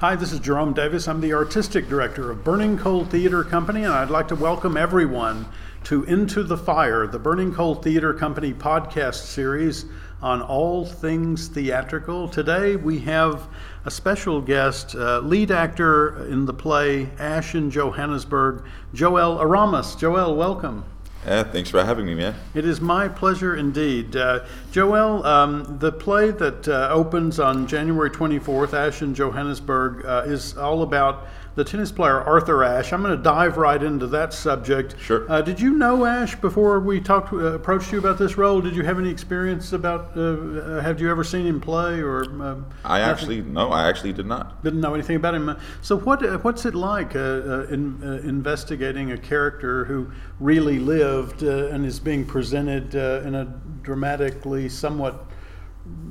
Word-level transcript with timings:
Hi, 0.00 0.16
this 0.16 0.32
is 0.32 0.40
Jerome 0.40 0.72
Davis. 0.72 1.08
I'm 1.08 1.20
the 1.20 1.34
artistic 1.34 1.86
director 1.86 2.30
of 2.30 2.42
Burning 2.42 2.78
Coal 2.78 3.04
Theater 3.04 3.44
Company, 3.44 3.84
and 3.84 3.92
I'd 3.92 4.08
like 4.08 4.28
to 4.28 4.34
welcome 4.34 4.78
everyone 4.78 5.44
to 5.84 6.04
Into 6.04 6.42
the 6.42 6.56
Fire, 6.56 7.06
the 7.06 7.18
Burning 7.18 7.52
Coal 7.52 7.74
Theater 7.74 8.14
Company 8.14 8.54
podcast 8.54 9.26
series 9.26 9.84
on 10.22 10.40
all 10.40 10.86
things 10.86 11.48
theatrical. 11.48 12.30
Today 12.30 12.76
we 12.76 12.98
have 13.00 13.46
a 13.84 13.90
special 13.90 14.40
guest, 14.40 14.94
uh, 14.94 15.18
lead 15.18 15.50
actor 15.50 16.24
in 16.28 16.46
the 16.46 16.54
play 16.54 17.10
Ashe 17.18 17.54
in 17.54 17.70
Johannesburg, 17.70 18.64
Joel 18.94 19.44
Ramos. 19.44 19.96
Joel, 19.96 20.34
welcome. 20.34 20.82
Yeah, 21.26 21.42
thanks 21.42 21.68
for 21.68 21.84
having 21.84 22.06
me, 22.06 22.14
man. 22.14 22.34
It 22.54 22.64
is 22.64 22.80
my 22.80 23.06
pleasure 23.06 23.54
indeed. 23.54 24.16
Uh, 24.16 24.46
Joel, 24.72 25.24
um, 25.26 25.78
the 25.78 25.92
play 25.92 26.30
that 26.30 26.66
uh, 26.66 26.88
opens 26.90 27.38
on 27.38 27.66
January 27.66 28.10
24th, 28.10 28.72
Ashe 28.72 29.02
in 29.02 29.14
Johannesburg, 29.14 30.06
uh, 30.06 30.22
is 30.24 30.56
all 30.56 30.82
about 30.82 31.26
the 31.60 31.70
tennis 31.70 31.92
player 31.92 32.22
Arthur 32.22 32.64
Ashe. 32.64 32.90
I'm 32.94 33.02
going 33.02 33.14
to 33.14 33.22
dive 33.22 33.58
right 33.58 33.82
into 33.82 34.06
that 34.06 34.32
subject. 34.32 34.94
Sure. 34.98 35.30
Uh, 35.30 35.42
did 35.42 35.60
you 35.60 35.74
know 35.74 36.06
Ashe 36.06 36.34
before 36.36 36.80
we 36.80 37.00
talked 37.00 37.34
uh, 37.34 37.52
approached 37.52 37.92
you 37.92 37.98
about 37.98 38.16
this 38.16 38.38
role? 38.38 38.62
Did 38.62 38.74
you 38.74 38.82
have 38.82 38.98
any 38.98 39.10
experience 39.10 39.74
about? 39.74 40.16
Uh, 40.16 40.20
uh 40.20 40.80
have 40.80 41.02
you 41.02 41.10
ever 41.10 41.22
seen 41.22 41.44
him 41.44 41.60
play 41.60 42.00
or? 42.00 42.24
Uh, 42.42 42.62
I 42.82 43.00
actually 43.00 43.42
no, 43.42 43.68
I 43.68 43.90
actually 43.90 44.14
did 44.14 44.24
not. 44.24 44.64
Didn't 44.64 44.80
know 44.80 44.94
anything 44.94 45.16
about 45.16 45.34
him. 45.34 45.50
Uh, 45.50 45.60
so 45.82 45.98
what 45.98 46.22
what's 46.42 46.64
it 46.64 46.74
like 46.74 47.14
in, 47.14 48.00
investigating 48.24 49.12
a 49.12 49.18
character 49.18 49.84
who 49.84 50.10
really 50.38 50.78
lived 50.78 51.42
and 51.42 51.84
is 51.84 52.00
being 52.00 52.24
presented 52.24 52.94
in 52.94 53.34
a 53.34 53.44
dramatically 53.82 54.70
somewhat 54.70 55.26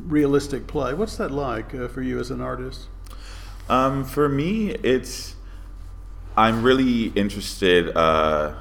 realistic 0.06 0.68
play? 0.68 0.94
What's 0.94 1.18
that 1.18 1.32
like 1.32 1.72
for 1.90 2.04
you 2.04 2.20
as 2.20 2.30
an 2.30 2.40
artist? 2.40 2.88
Um, 3.68 4.04
for 4.04 4.28
me, 4.28 4.72
it's 4.72 5.36
I'm 6.40 6.64
really 6.64 7.08
interested. 7.08 7.98
Uh, 7.98 8.54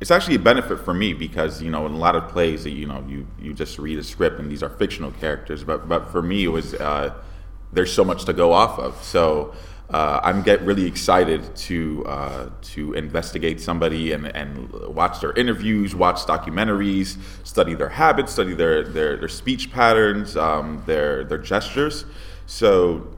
it's 0.00 0.10
actually 0.10 0.34
a 0.34 0.40
benefit 0.40 0.80
for 0.80 0.92
me 0.92 1.12
because 1.12 1.62
you 1.62 1.70
know 1.70 1.86
in 1.86 1.92
a 1.92 1.96
lot 1.96 2.16
of 2.16 2.28
plays 2.28 2.66
you 2.66 2.86
know 2.86 3.04
you 3.08 3.24
you 3.40 3.54
just 3.54 3.78
read 3.78 4.00
a 4.00 4.02
script 4.02 4.40
and 4.40 4.50
these 4.50 4.64
are 4.64 4.68
fictional 4.68 5.12
characters, 5.12 5.62
but 5.62 5.88
but 5.88 6.10
for 6.10 6.22
me 6.22 6.42
it 6.44 6.48
was 6.48 6.74
uh, 6.74 7.14
there's 7.72 7.92
so 7.92 8.04
much 8.04 8.24
to 8.24 8.32
go 8.32 8.52
off 8.52 8.80
of. 8.80 9.00
So 9.04 9.54
uh, 9.90 10.18
I'm 10.24 10.42
get 10.42 10.60
really 10.62 10.86
excited 10.86 11.54
to 11.68 12.04
uh, 12.04 12.50
to 12.72 12.94
investigate 12.94 13.60
somebody 13.60 14.10
and, 14.10 14.26
and 14.34 14.68
watch 14.92 15.20
their 15.20 15.32
interviews, 15.34 15.94
watch 15.94 16.18
documentaries, 16.22 17.16
study 17.44 17.74
their 17.74 17.90
habits, 17.90 18.32
study 18.32 18.54
their 18.54 18.82
their, 18.82 19.16
their 19.16 19.28
speech 19.28 19.70
patterns, 19.70 20.36
um, 20.36 20.82
their 20.84 21.22
their 21.22 21.38
gestures. 21.38 22.06
So 22.46 23.17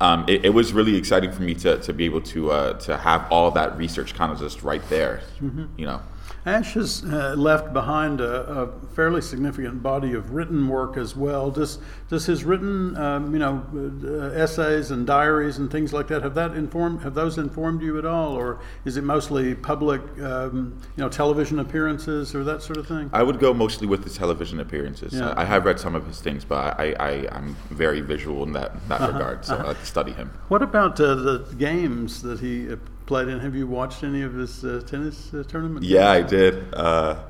um, 0.00 0.24
it, 0.28 0.46
it, 0.46 0.50
was 0.50 0.72
really 0.72 0.96
exciting 0.96 1.30
for 1.30 1.42
me 1.42 1.54
to, 1.54 1.78
to 1.78 1.92
be 1.92 2.04
able 2.04 2.20
to 2.22 2.50
uh, 2.50 2.72
to 2.80 2.96
have 2.96 3.30
all 3.30 3.50
that 3.52 3.76
research 3.76 4.14
kind 4.14 4.32
of 4.32 4.38
just 4.38 4.62
right 4.62 4.86
there, 4.88 5.22
mm-hmm. 5.40 5.66
you 5.76 5.86
know. 5.86 6.00
Ashe 6.46 6.74
has 6.74 7.04
uh, 7.04 7.34
left 7.36 7.72
behind 7.72 8.20
a, 8.20 8.62
a, 8.62 8.86
fairly 8.94 9.22
significant 9.22 9.82
body 9.82 10.12
of 10.12 10.32
written 10.32 10.68
work 10.68 10.96
as 10.96 11.16
well. 11.16 11.50
Does 11.50 11.78
does 12.10 12.26
his 12.26 12.44
written, 12.44 12.96
um, 12.96 13.32
you 13.32 13.38
know, 13.38 13.64
uh, 14.04 14.38
essays 14.38 14.90
and 14.90 15.06
diaries 15.06 15.58
and 15.58 15.70
things 15.70 15.92
like 15.92 16.08
that 16.08 16.22
have 16.22 16.34
that 16.34 16.52
informed 16.54 17.02
have 17.02 17.14
those 17.14 17.38
informed 17.38 17.80
you 17.82 17.98
at 17.98 18.04
all, 18.04 18.34
or 18.34 18.60
is 18.84 18.96
it 18.96 19.04
mostly 19.04 19.54
public, 19.54 20.02
um, 20.20 20.78
you 20.96 21.02
know, 21.02 21.08
television 21.08 21.58
appearances 21.58 22.34
or 22.34 22.44
that 22.44 22.62
sort 22.62 22.76
of 22.76 22.86
thing? 22.86 23.08
I 23.12 23.22
would 23.22 23.40
go 23.40 23.54
mostly 23.54 23.86
with 23.86 24.04
the 24.04 24.10
television 24.10 24.60
appearances. 24.60 25.14
Yeah. 25.14 25.32
I 25.36 25.44
have 25.44 25.64
read 25.64 25.80
some 25.80 25.94
of 25.94 26.06
his 26.06 26.20
things, 26.20 26.44
but 26.44 26.78
I, 26.78 26.92
I 27.00 27.10
am 27.36 27.56
very 27.70 28.02
visual 28.02 28.42
in 28.42 28.52
that 28.52 28.86
that 28.88 29.00
uh-huh. 29.00 29.12
regard, 29.12 29.44
so 29.46 29.54
uh-huh. 29.54 29.64
I 29.64 29.68
like 29.68 29.80
to 29.80 29.86
study 29.86 30.12
him. 30.12 30.30
What 30.48 30.62
about 30.62 31.00
uh, 31.00 31.14
the 31.14 31.38
games 31.56 32.22
that 32.22 32.40
he 32.40 32.68
played 33.06 33.28
in. 33.28 33.40
Have 33.40 33.54
you 33.54 33.66
watched 33.66 34.02
any 34.02 34.22
of 34.22 34.34
his 34.34 34.64
uh, 34.64 34.82
tennis 34.86 35.32
uh, 35.34 35.44
tournaments? 35.46 35.86
Yeah, 35.86 36.10
I 36.10 36.22
did. 36.22 36.74
Uh, 36.74 37.22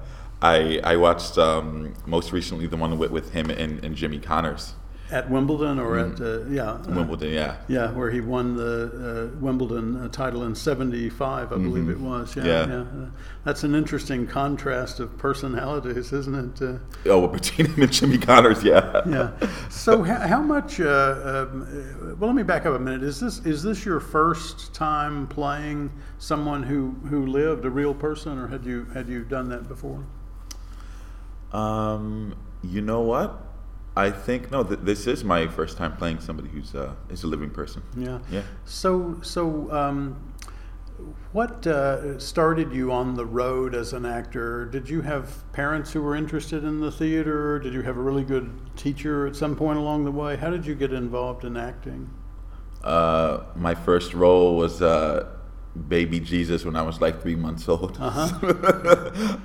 I 0.43 0.81
I 0.85 0.97
watched 0.97 1.39
um, 1.39 1.95
most 2.07 2.33
recently 2.33 2.67
the 2.67 2.77
one 2.77 2.99
with, 2.99 3.11
with 3.11 3.33
him 3.33 3.51
and, 3.51 3.85
and 3.85 3.95
Jimmy 3.95 4.19
Connors 4.19 4.75
at 5.11 5.29
Wimbledon 5.29 5.79
or 5.79 5.97
mm. 5.97 6.13
at 6.13 6.21
uh, 6.21 6.51
yeah 6.51 6.73
uh, 6.73 6.95
Wimbledon 6.95 7.31
yeah. 7.31 7.57
yeah 7.69 7.93
where 7.93 8.11
he 8.11 8.21
won 8.21 8.57
the 8.57 9.31
uh, 9.35 9.39
Wimbledon 9.39 9.97
uh, 9.97 10.09
title 10.09 10.45
in 10.45 10.55
'75 10.55 11.53
I 11.53 11.55
mm-hmm. 11.55 11.65
believe 11.65 11.89
it 11.91 12.01
was. 12.01 12.35
Yeah 12.35 12.45
yeah, 12.45 12.67
yeah. 12.67 13.07
That's 13.45 13.65
an 13.65 13.75
interesting 13.75 14.27
contrast 14.27 15.01
of 15.01 15.17
personalities 15.19 16.13
isn't 16.13 16.35
it 16.61 16.63
uh, 16.63 16.79
oh 17.07 17.21
well, 17.21 17.29
between 17.29 17.67
him 17.69 17.83
and 17.83 17.93
Jimmy 17.93 18.19
Connors 18.19 18.65
yeah. 18.65 19.03
Yeah. 19.07 19.33
So 19.69 20.03
how, 20.03 20.27
how 20.27 20.41
much 20.41 20.81
um, 20.81 22.17
well 22.19 22.29
let 22.29 22.35
me 22.35 22.43
back 22.43 22.65
up 22.65 22.75
a 22.75 22.79
minute. 22.79 23.03
Is 23.03 23.21
this 23.21 23.45
is 23.45 23.63
this 23.63 23.85
your 23.85 24.01
first 24.01 24.73
time 24.73 25.27
playing 25.27 25.93
someone 26.19 26.63
who 26.63 26.93
who 27.11 27.27
lived 27.27 27.67
a 27.67 27.71
real 27.71 27.95
person 27.95 28.39
or 28.39 28.49
had 28.49 28.65
you 28.65 28.87
had 28.87 29.09
you 29.09 29.25
done 29.25 29.51
that 29.51 29.69
before? 29.69 30.05
Um 31.53 32.35
you 32.63 32.81
know 32.81 33.03
what 33.03 33.54
I 33.97 34.11
think 34.11 34.51
no. 34.51 34.65
Th- 34.65 34.81
this 34.83 35.07
is 35.07 35.23
my 35.23 35.47
first 35.47 35.77
time 35.77 35.97
playing 35.97 36.21
somebody 36.21 36.49
who's 36.49 36.75
uh, 36.75 36.95
is 37.09 37.23
a 37.23 37.27
living 37.27 37.51
person. 37.51 37.83
Yeah. 37.97 38.19
Yeah. 38.31 38.43
So 38.65 39.21
so 39.23 39.71
um, 39.71 40.35
what 41.33 41.67
uh, 41.67 42.19
started 42.19 42.73
you 42.73 42.93
on 42.93 43.15
the 43.15 43.27
road 43.27 43.75
as 43.75 43.93
an 43.93 44.05
actor? 44.05 44.65
Did 44.67 44.89
you 44.89 45.03
have 45.03 45.51
parents 45.53 45.93
who 45.93 46.03
were 46.03 46.17
interested 46.17 46.65
in 46.65 46.81
the 46.81 46.91
theater? 46.91 47.59
Did 47.59 47.73
you 47.73 47.83
have 47.83 47.97
a 47.97 48.03
really 48.03 48.25
good 48.25 48.77
teacher 48.77 49.27
at 49.27 49.37
some 49.37 49.57
point 49.57 49.79
along 49.79 50.05
the 50.05 50.13
way? 50.13 50.37
How 50.37 50.51
did 50.51 50.67
you 50.67 50.75
get 50.75 50.93
involved 50.93 51.45
in 51.45 51.57
acting? 51.57 52.11
Uh, 52.83 53.45
my 53.57 53.75
first 53.75 54.13
role 54.13 54.57
was 54.57 54.83
uh, 54.83 55.27
baby 55.89 56.21
Jesus 56.21 56.65
when 56.65 56.77
I 56.77 56.83
was 56.83 57.01
like 57.01 57.23
three 57.23 57.37
months 57.37 57.69
old. 57.69 57.97
Uh-huh. 58.01 58.29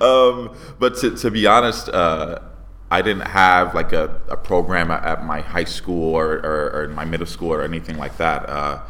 um, 0.00 0.56
but 0.78 0.96
to, 0.98 1.16
to 1.16 1.30
be 1.30 1.46
honest, 1.46 1.88
uh, 1.88 2.40
I 2.90 3.02
didn't 3.02 3.28
have 3.28 3.74
like 3.74 3.92
a, 3.92 4.20
a 4.28 4.36
program 4.36 4.90
at, 4.90 5.24
my 5.24 5.40
high 5.40 5.64
school 5.64 6.14
or, 6.14 6.38
or, 6.38 6.70
or, 6.74 6.84
in 6.84 6.94
my 6.94 7.04
middle 7.04 7.26
school 7.26 7.52
or 7.52 7.62
anything 7.62 7.96
like 7.96 8.16
that. 8.16 8.48
Uh, 8.48 8.80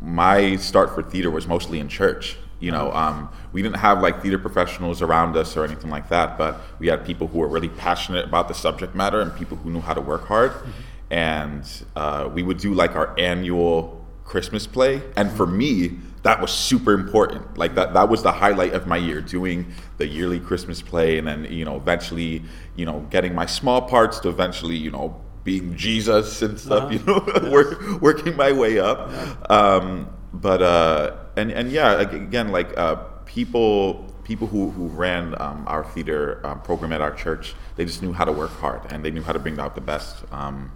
my 0.00 0.56
start 0.56 0.94
for 0.94 1.02
theater 1.02 1.30
was 1.30 1.46
mostly 1.46 1.80
in 1.80 1.88
church. 1.88 2.36
You 2.60 2.70
know, 2.70 2.92
um, 2.92 3.28
we 3.52 3.60
didn't 3.60 3.78
have 3.78 4.00
like 4.00 4.22
theater 4.22 4.38
professionals 4.38 5.02
around 5.02 5.36
us 5.36 5.56
or 5.56 5.64
anything 5.64 5.90
like 5.90 6.08
that, 6.10 6.38
but 6.38 6.60
we 6.78 6.86
had 6.86 7.04
people 7.04 7.26
who 7.26 7.38
were 7.38 7.48
really 7.48 7.70
passionate 7.70 8.24
about 8.24 8.46
the 8.46 8.54
subject 8.54 8.94
matter 8.94 9.20
and 9.20 9.34
people 9.34 9.56
who 9.56 9.70
knew 9.70 9.80
how 9.80 9.94
to 9.94 10.00
work 10.00 10.26
hard. 10.28 10.52
Mm-hmm. 10.52 10.70
And 11.10 11.84
uh, 11.96 12.30
we 12.32 12.44
would 12.44 12.58
do 12.58 12.72
like 12.72 12.94
our 12.94 13.18
annual 13.18 14.00
Christmas 14.24 14.66
play. 14.66 15.02
And 15.16 15.30
for 15.32 15.46
me, 15.46 15.98
that 16.22 16.40
was 16.40 16.52
super 16.52 16.92
important. 16.92 17.58
Like 17.58 17.74
that 17.74 17.94
that 17.94 18.08
was 18.08 18.22
the 18.22 18.32
highlight 18.32 18.74
of 18.74 18.86
my 18.86 18.96
year, 18.96 19.20
doing 19.20 19.72
the 19.98 20.06
yearly 20.06 20.40
Christmas 20.40 20.80
play 20.80 21.18
and 21.18 21.26
then, 21.26 21.44
you 21.44 21.64
know, 21.64 21.76
eventually, 21.76 22.42
you 22.76 22.86
know, 22.86 23.00
getting 23.10 23.34
my 23.34 23.46
small 23.46 23.82
parts 23.82 24.20
to 24.20 24.28
eventually, 24.28 24.76
you 24.76 24.90
know, 24.90 25.20
being 25.44 25.76
Jesus 25.76 26.42
and 26.42 26.58
stuff, 26.58 26.84
uh-huh. 26.84 26.92
you 26.92 26.98
know, 27.00 27.24
yes. 27.42 27.52
work, 27.52 28.00
working 28.00 28.36
my 28.36 28.52
way 28.52 28.78
up. 28.78 29.50
Um, 29.50 30.08
but 30.32 30.62
uh, 30.62 31.16
and 31.36 31.50
and 31.50 31.70
yeah, 31.70 32.00
again, 32.00 32.52
like 32.52 32.76
uh, 32.78 32.96
people 33.26 34.08
people 34.24 34.46
who, 34.46 34.70
who 34.70 34.86
ran 34.86 35.34
um, 35.40 35.64
our 35.66 35.84
theater 35.84 36.40
um, 36.46 36.60
program 36.62 36.92
at 36.92 37.00
our 37.00 37.12
church, 37.12 37.54
they 37.76 37.84
just 37.84 38.02
knew 38.02 38.12
how 38.12 38.24
to 38.24 38.32
work 38.32 38.50
hard 38.50 38.80
and 38.90 39.04
they 39.04 39.10
knew 39.10 39.22
how 39.22 39.32
to 39.32 39.38
bring 39.38 39.58
out 39.58 39.74
the 39.74 39.80
best. 39.80 40.24
Um, 40.32 40.70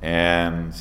and 0.00 0.74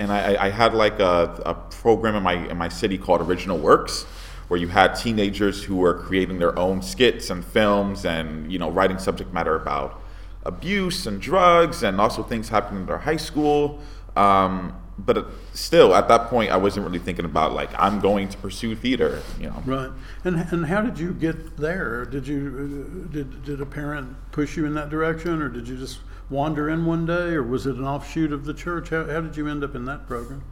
and 0.00 0.10
I, 0.10 0.46
I 0.46 0.48
had 0.48 0.72
like 0.72 0.98
a, 0.98 1.42
a, 1.44 1.54
program 1.54 2.16
in 2.16 2.22
my 2.22 2.48
in 2.48 2.56
my 2.56 2.70
city 2.70 2.96
called 2.96 3.20
Original 3.20 3.58
Works, 3.58 4.04
where 4.48 4.58
you 4.58 4.68
had 4.68 4.94
teenagers 4.94 5.62
who 5.62 5.76
were 5.76 5.94
creating 5.94 6.38
their 6.38 6.58
own 6.58 6.80
skits 6.80 7.28
and 7.28 7.44
films, 7.44 8.06
and 8.06 8.50
you 8.50 8.58
know 8.58 8.70
writing 8.70 8.98
subject 8.98 9.32
matter 9.32 9.54
about 9.54 10.02
abuse 10.44 11.06
and 11.06 11.20
drugs, 11.20 11.82
and 11.82 12.00
also 12.00 12.22
things 12.22 12.48
happening 12.48 12.80
in 12.80 12.86
their 12.86 12.98
high 12.98 13.18
school. 13.18 13.78
Um, 14.16 14.74
but 14.98 15.28
still, 15.52 15.94
at 15.94 16.08
that 16.08 16.28
point, 16.28 16.50
I 16.50 16.56
wasn't 16.56 16.86
really 16.86 16.98
thinking 16.98 17.26
about 17.26 17.52
like 17.52 17.70
I'm 17.78 18.00
going 18.00 18.30
to 18.30 18.38
pursue 18.38 18.74
theater, 18.74 19.22
you 19.38 19.48
know. 19.48 19.62
Right. 19.66 19.90
And 20.24 20.36
and 20.50 20.64
how 20.64 20.80
did 20.80 20.98
you 20.98 21.12
get 21.12 21.58
there? 21.58 22.06
Did 22.06 22.26
you 22.26 23.04
uh, 23.06 23.12
did 23.12 23.44
did 23.44 23.60
a 23.60 23.66
parent 23.66 24.16
push 24.32 24.56
you 24.56 24.64
in 24.64 24.72
that 24.74 24.88
direction, 24.88 25.42
or 25.42 25.50
did 25.50 25.68
you 25.68 25.76
just 25.76 25.98
wander 26.30 26.70
in 26.70 26.86
one 26.86 27.04
day, 27.04 27.34
or 27.34 27.42
was 27.42 27.66
it 27.66 27.76
an 27.76 27.84
offshoot 27.84 28.32
of 28.32 28.44
the 28.44 28.54
church? 28.54 28.90
How, 28.90 29.04
how 29.04 29.20
did 29.20 29.36
you 29.36 29.48
end 29.48 29.64
up 29.64 29.74
in 29.74 29.84
that 29.86 30.06
program? 30.06 30.42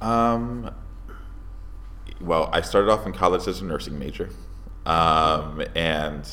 Um, 0.00 0.74
well, 2.20 2.48
I 2.52 2.62
started 2.62 2.90
off 2.90 3.06
in 3.06 3.12
college 3.12 3.46
as 3.46 3.60
a 3.60 3.64
nursing 3.64 3.98
major, 3.98 4.30
um, 4.86 5.62
and 5.74 6.26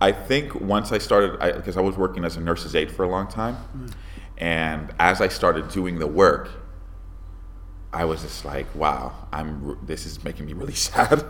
I 0.00 0.12
think 0.12 0.54
once 0.54 0.92
I 0.92 0.98
started, 0.98 1.32
because 1.56 1.76
I, 1.76 1.80
I, 1.80 1.82
was 1.82 1.96
working 1.96 2.24
as 2.24 2.36
a 2.36 2.40
nurse's 2.40 2.76
aide 2.76 2.92
for 2.92 3.02
a 3.02 3.08
long 3.08 3.26
time, 3.26 3.56
mm. 3.76 3.92
and 4.38 4.94
as 5.00 5.20
I 5.20 5.28
started 5.28 5.68
doing 5.68 5.98
the 5.98 6.06
work, 6.06 6.50
I 7.92 8.04
was 8.04 8.22
just 8.22 8.44
like, 8.44 8.72
wow, 8.74 9.14
I'm. 9.32 9.78
This 9.82 10.06
is 10.06 10.22
making 10.22 10.46
me 10.46 10.52
really 10.52 10.74
sad, 10.74 11.24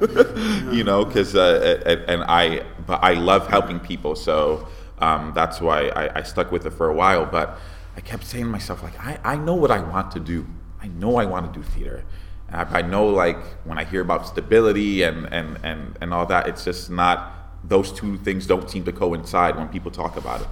you 0.73 0.85
know, 0.85 1.05
because 1.05 1.35
uh, 1.35 2.03
and 2.09 2.25
I, 2.25 2.65
but 2.87 3.03
I 3.03 3.15
love 3.15 3.47
helping 3.47 3.81
people, 3.81 4.17
so 4.17 4.69
um, 5.01 5.33
that's 5.35 5.61
why 5.61 5.89
I, 5.89 6.21
I, 6.21 6.23
stuck 6.23 6.51
with 6.51 6.67
it 6.67 6.71
for 6.71 6.89
a 6.89 6.95
while. 6.95 7.27
But 7.27 7.59
I 7.97 8.01
kept 8.01 8.25
saying 8.25 8.45
to 8.45 8.51
myself, 8.51 8.83
like, 8.83 8.99
I, 8.99 9.19
I 9.25 9.37
know 9.37 9.55
what 9.55 9.71
I 9.71 9.81
want 9.81 10.11
to 10.13 10.21
do. 10.21 10.47
I 10.81 10.89
know 10.89 11.17
I 11.17 11.25
want 11.25 11.53
to 11.53 11.59
do 11.59 11.65
theater. 11.65 12.05
I, 12.51 12.63
I 12.79 12.83
know 12.83 13.07
like 13.07 13.39
when 13.65 13.79
I 13.79 13.85
hear 13.85 14.01
about 14.01 14.27
stability 14.27 15.03
and, 15.03 15.27
and, 15.33 15.59
and, 15.63 15.99
and 16.01 16.15
all 16.15 16.27
that, 16.27 16.49
it's 16.49 16.65
just 16.65 16.91
not, 16.91 17.33
those 17.65 17.93
two 17.93 18.17
things 18.19 18.47
don't 18.47 18.71
seem 18.71 18.85
to 18.85 18.93
coincide 18.93 19.57
when 19.57 19.69
people 19.69 19.91
talk 19.91 20.17
about 20.17 20.43
it. 20.43 20.49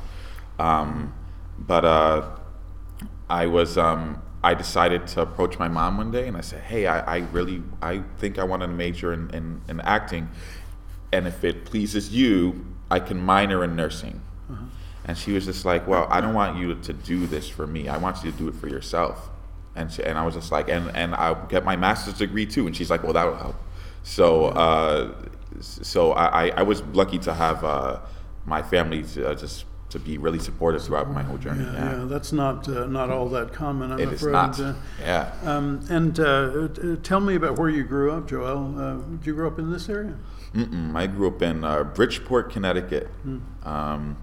Um, 0.58 1.14
but 1.58 1.84
uh, 1.84 2.28
I 3.28 3.46
was, 3.46 3.78
um, 3.78 4.22
I 4.42 4.54
decided 4.54 5.06
to 5.08 5.22
approach 5.22 5.58
my 5.58 5.68
mom 5.68 5.96
one 5.96 6.10
day 6.10 6.28
and 6.28 6.36
I 6.36 6.40
said, 6.40 6.62
hey, 6.62 6.86
I, 6.86 7.16
I 7.16 7.18
really, 7.32 7.62
I 7.82 8.02
think 8.18 8.38
I 8.38 8.44
want 8.44 8.62
to 8.62 8.68
major 8.68 9.12
in, 9.12 9.30
in, 9.30 9.60
in 9.68 9.80
acting. 9.80 10.28
And 11.12 11.26
if 11.26 11.42
it 11.42 11.64
pleases 11.64 12.14
you, 12.14 12.64
I 12.90 13.00
can 13.00 13.20
minor 13.20 13.64
in 13.64 13.74
nursing. 13.74 14.20
And 15.04 15.16
she 15.16 15.32
was 15.32 15.44
just 15.44 15.64
like, 15.64 15.86
well, 15.86 16.08
I 16.10 16.20
don't 16.20 16.34
want 16.34 16.58
you 16.58 16.74
to 16.74 16.92
do 16.92 17.26
this 17.26 17.48
for 17.48 17.66
me. 17.66 17.88
I 17.88 17.96
want 17.96 18.24
you 18.24 18.32
to 18.32 18.36
do 18.36 18.48
it 18.48 18.54
for 18.56 18.68
yourself. 18.68 19.28
And 19.76 19.92
she, 19.92 20.02
and 20.02 20.18
I 20.18 20.24
was 20.24 20.34
just 20.34 20.50
like, 20.50 20.68
and 20.68 20.90
and 20.96 21.14
I'll 21.14 21.46
get 21.46 21.64
my 21.64 21.76
master's 21.76 22.14
degree 22.14 22.46
too. 22.46 22.66
And 22.66 22.74
she's 22.76 22.90
like, 22.90 23.02
well, 23.02 23.12
that 23.12 23.24
will 23.26 23.36
help. 23.36 23.56
So 24.02 24.46
uh, 24.46 25.12
so 25.60 26.12
I, 26.12 26.48
I 26.48 26.62
was 26.62 26.82
lucky 26.92 27.18
to 27.20 27.34
have 27.34 27.64
uh, 27.64 28.00
my 28.44 28.62
family 28.62 29.02
to, 29.02 29.30
uh, 29.30 29.34
just 29.34 29.64
to 29.90 29.98
be 29.98 30.18
really 30.18 30.38
supportive 30.38 30.82
throughout 30.82 31.10
my 31.10 31.22
whole 31.22 31.38
journey. 31.38 31.64
Yeah, 31.64 31.72
Yeah, 31.72 31.98
yeah, 32.00 32.04
that's 32.06 32.32
not 32.32 32.68
uh, 32.68 32.86
not 32.86 33.10
all 33.10 33.28
that 33.30 33.52
common, 33.52 33.92
I'm 33.92 34.00
it 34.00 34.08
is 34.12 34.20
afraid. 34.20 34.32
not. 34.32 34.60
Uh, 34.60 34.74
yeah. 35.00 35.32
um, 35.44 35.84
and 35.88 36.18
uh, 36.18 36.68
t- 36.68 36.96
tell 36.96 37.20
me 37.20 37.34
about 37.36 37.58
where 37.58 37.68
you 37.68 37.84
grew 37.84 38.10
up, 38.12 38.28
Joel. 38.28 38.78
Uh, 38.78 38.94
did 38.96 39.26
you 39.26 39.34
grow 39.34 39.46
up 39.46 39.58
in 39.58 39.70
this 39.70 39.88
area? 39.88 40.16
Mm-mm. 40.54 40.96
I 40.96 41.06
grew 41.06 41.28
up 41.28 41.42
in 41.42 41.64
uh, 41.64 41.84
Bridgeport, 41.84 42.50
Connecticut, 42.50 43.08
um, 43.64 44.16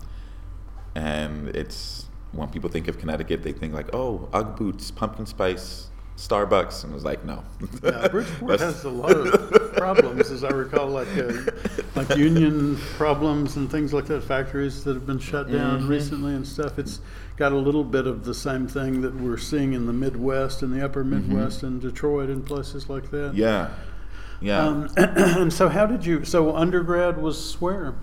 and 0.96 1.50
it's 1.56 2.06
when 2.32 2.50
people 2.50 2.70
think 2.70 2.88
of 2.88 2.98
Connecticut, 2.98 3.44
they 3.44 3.52
think 3.52 3.74
like, 3.74 3.94
oh, 3.94 4.28
UGG 4.34 4.56
boots, 4.56 4.92
pumpkin 4.92 5.26
spice, 5.26 5.88
Starbucks, 6.18 6.84
and 6.84 6.94
was 6.94 7.04
like, 7.04 7.24
no. 7.26 7.44
Yeah, 7.84 8.08
Bridgeport 8.08 8.60
has 8.60 8.84
a 8.86 8.90
lot 8.90 9.12
of 9.16 9.74
problems, 9.76 10.32
as 10.32 10.44
I 10.44 10.50
recall, 10.50 10.88
like 10.88 11.08
uh, 11.18 11.32
like 11.96 12.10
union 12.18 12.78
problems 12.98 13.56
and 13.56 13.70
things 13.70 13.94
like 13.94 14.06
that. 14.06 14.24
Factories 14.24 14.84
that 14.84 14.94
have 14.96 15.06
been 15.06 15.20
shut 15.20 15.52
down 15.52 15.82
Mm-hmm. 15.82 15.90
recently 15.90 16.34
and 16.36 16.48
stuff. 16.48 16.78
It's 16.80 17.02
got 17.38 17.52
a 17.52 17.58
little 17.58 17.84
bit 17.84 18.06
of 18.08 18.26
the 18.26 18.34
same 18.34 18.68
thing 18.68 19.02
that 19.02 19.16
we're 19.16 19.38
seeing 19.38 19.74
in 19.74 19.86
the 19.88 19.94
Midwest 19.94 20.62
and 20.62 20.72
the 20.74 20.84
Upper 20.86 21.04
Midwest 21.04 21.64
and 21.64 21.82
Detroit 21.82 22.30
and 22.30 22.46
places 22.46 22.90
like 22.90 23.10
that. 23.12 23.32
Mm-hmm. 23.34 23.38
yeah, 23.38 23.70
yeah. 24.42 24.66
Um, 24.68 24.90
and 24.98 25.52
so, 25.54 25.68
how 25.70 25.86
did 25.88 26.06
you? 26.06 26.26
So, 26.26 26.56
undergrad 26.56 27.22
was 27.22 27.60
where? 27.60 27.94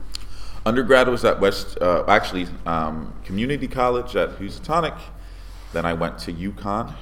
Undergrad 0.66 1.08
was 1.08 1.24
at 1.24 1.40
West, 1.40 1.78
uh, 1.80 2.04
actually, 2.06 2.46
um, 2.66 3.14
community 3.24 3.66
college 3.66 4.14
at 4.16 4.30
Housatonic. 4.38 4.94
Then 5.72 5.84
I 5.86 5.94
went 5.94 6.18
to 6.20 6.32
UConn, 6.32 6.92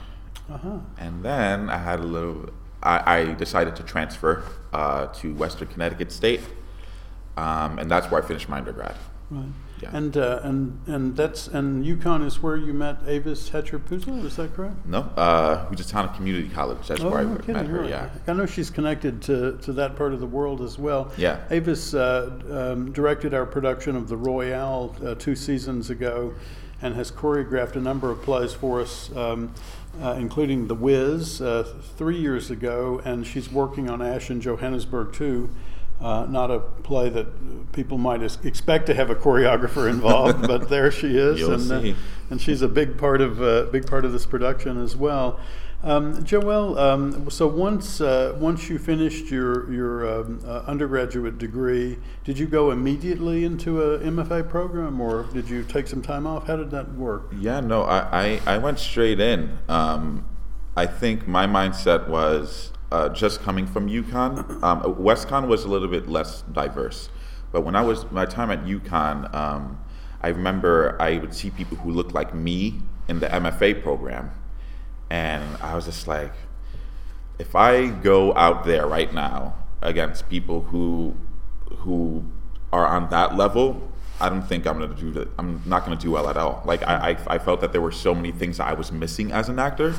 Uh-huh. 0.51 0.79
and 0.99 1.23
then 1.25 1.69
I 1.71 1.79
had 1.79 2.01
a 2.01 2.05
little. 2.05 2.51
I, 2.83 3.19
I 3.21 3.25
decided 3.35 3.75
to 3.77 3.83
transfer 3.83 4.45
uh, 4.73 5.07
to 5.07 5.35
Western 5.35 5.67
Connecticut 5.69 6.13
State, 6.13 6.41
um, 7.37 7.79
and 7.81 7.91
that's 7.91 8.09
where 8.11 8.23
I 8.23 8.27
finished 8.27 8.49
my 8.49 8.59
undergrad. 8.59 8.95
Right. 9.31 9.45
Yeah. 9.81 9.97
And 9.97 10.17
uh, 10.17 10.41
and 10.43 10.81
and 10.87 11.17
that's 11.17 11.49
and 11.49 11.85
UConn 11.85 12.25
is 12.25 12.43
where 12.43 12.57
you 12.57 12.73
met 12.73 12.99
Avis 13.07 13.49
Hatcher 13.49 13.79
Puzzo. 13.79 14.25
Is 14.25 14.37
that 14.37 14.55
correct? 14.55 14.85
No, 14.87 15.01
uh, 15.17 15.67
Housatonic 15.69 16.15
Community 16.15 16.49
College. 16.49 16.87
That's 16.87 17.01
where 17.01 17.19
I 17.19 17.23
no 17.25 17.31
met 17.31 17.47
kidding, 17.47 17.67
her. 17.67 17.79
really. 17.79 17.91
Yeah. 17.91 18.11
I 18.27 18.33
know 18.33 18.47
she's 18.47 18.71
connected 18.71 19.23
to, 19.23 19.59
to 19.59 19.73
that 19.75 19.97
part 19.97 20.13
of 20.13 20.21
the 20.21 20.27
world 20.27 20.63
as 20.63 20.79
well. 20.79 21.13
Yeah. 21.17 21.41
Avis 21.51 21.95
uh, 21.95 22.31
um, 22.51 22.93
directed 22.93 23.35
our 23.35 23.47
production 23.47 23.97
of 23.97 24.09
The 24.09 24.17
Royale 24.17 24.95
uh, 25.05 25.15
two 25.15 25.37
seasons 25.37 25.91
ago 25.91 26.35
and 26.81 26.95
has 26.95 27.11
choreographed 27.11 27.77
a 27.77 27.81
number 27.81 28.11
of 28.11 28.23
plays 28.23 28.53
for 28.53 28.81
us, 28.81 29.15
um, 29.17 29.53
uh, 30.01 30.15
including 30.19 30.69
The 30.69 30.75
Wiz 30.75 31.41
uh, 31.41 31.65
three 31.97 32.19
years 32.19 32.51
ago, 32.51 33.01
and 33.05 33.27
she's 33.27 33.51
working 33.51 33.91
on 33.91 34.01
Ashe 34.01 34.31
in 34.31 34.41
Johannesburg 34.41 35.13
too. 35.13 35.51
Uh, 36.01 36.27
not 36.29 36.49
a 36.51 36.61
play 36.61 37.09
that 37.09 37.73
people 37.73 37.99
might 37.99 38.23
expect 38.23 38.87
to 38.87 38.95
have 38.95 39.11
a 39.11 39.17
choreographer 39.17 39.91
involved, 39.91 40.43
but 40.47 40.69
there 40.69 40.93
she 40.93 41.17
is, 41.17 41.43
and 41.43 41.73
uh, 41.73 41.95
and 42.31 42.41
she's 42.41 42.63
a 42.63 42.69
big 42.69 42.97
part 42.97 43.21
of 43.21 43.43
uh, 43.43 43.65
big 43.73 43.85
part 43.87 44.05
of 44.05 44.13
this 44.13 44.25
production 44.25 44.81
as 44.81 44.95
well. 44.95 45.41
Um, 45.83 46.25
Joelle, 46.25 46.77
um, 46.77 47.31
so 47.31 47.47
once 47.47 48.01
uh, 48.01 48.37
once 48.41 48.69
you 48.69 48.79
finished 48.79 49.31
your 49.31 49.73
your 49.73 50.21
um, 50.21 50.41
uh, 50.45 50.63
undergraduate 50.67 51.39
degree, 51.39 51.99
did 52.25 52.37
you 52.39 52.47
go 52.47 52.73
immediately 52.73 53.45
into 53.45 53.81
a 53.83 53.99
MFA 54.01 54.49
program, 54.49 55.01
or 55.01 55.25
did 55.33 55.49
you 55.49 55.63
take 55.63 55.87
some 55.87 56.03
time 56.03 56.27
off? 56.27 56.49
How 56.49 56.57
did 56.57 56.73
that 56.73 56.95
work? 56.95 57.33
Yeah, 57.39 57.61
no, 57.61 57.83
I, 57.83 58.41
I, 58.47 58.55
I 58.55 58.59
went 58.59 58.81
straight 58.81 59.21
in. 59.21 59.59
Um, 59.69 60.25
I 60.77 60.87
think 60.87 61.29
my 61.29 61.47
mindset 61.47 62.09
was 62.09 62.73
uh, 62.91 63.09
just 63.11 63.43
coming 63.43 63.67
from 63.67 63.89
UConn. 63.89 64.63
Um, 64.63 65.03
was 65.03 65.65
a 65.65 65.69
little 65.69 65.89
bit 65.89 66.09
less 66.09 66.43
diverse, 66.43 67.11
but 67.53 67.63
when 67.63 67.77
I 67.77 67.83
was 67.83 68.11
my 68.11 68.27
time 68.27 68.51
at 68.51 68.65
UConn, 68.65 69.35
um, 69.35 69.83
I 70.21 70.29
remember 70.29 70.97
I 71.01 71.19
would 71.19 71.35
see 71.35 71.51
people 71.51 71.77
who 71.79 71.91
looked 71.91 72.13
like 72.13 72.35
me 72.35 72.81
in 73.09 73.21
the 73.21 73.27
MFA 73.27 73.83
program, 73.83 74.31
and 75.11 75.45
I 75.63 75.75
was 75.75 75.85
just 75.85 76.09
like, 76.09 76.33
if 77.39 77.55
I 77.55 77.89
go 77.89 78.35
out 78.35 78.65
there 78.65 78.87
right 78.87 79.13
now 79.13 79.55
against 79.81 80.29
people 80.29 80.63
who 80.63 81.15
who 81.79 82.25
are 82.73 82.87
on 82.87 83.09
that 83.11 83.37
level, 83.37 83.91
I 84.21 84.29
don't 84.29 84.43
think 84.43 84.67
I'm 84.67 84.79
gonna 84.81 84.95
do 84.95 85.13
that. 85.13 85.29
I'm 85.39 85.63
not 85.65 85.85
gonna 85.85 85.97
do 85.97 86.11
well 86.11 86.29
at 86.29 86.37
all. 86.37 86.63
Like 86.65 86.83
I, 86.83 87.11
I, 87.11 87.35
I 87.35 87.39
felt 87.39 87.61
that 87.61 87.73
there 87.73 87.81
were 87.81 87.93
so 87.93 88.15
many 88.15 88.33
things 88.33 88.59
I 88.59 88.73
was 88.73 88.91
missing 88.91 89.31
as 89.33 89.49
an 89.49 89.59
actor. 89.59 89.95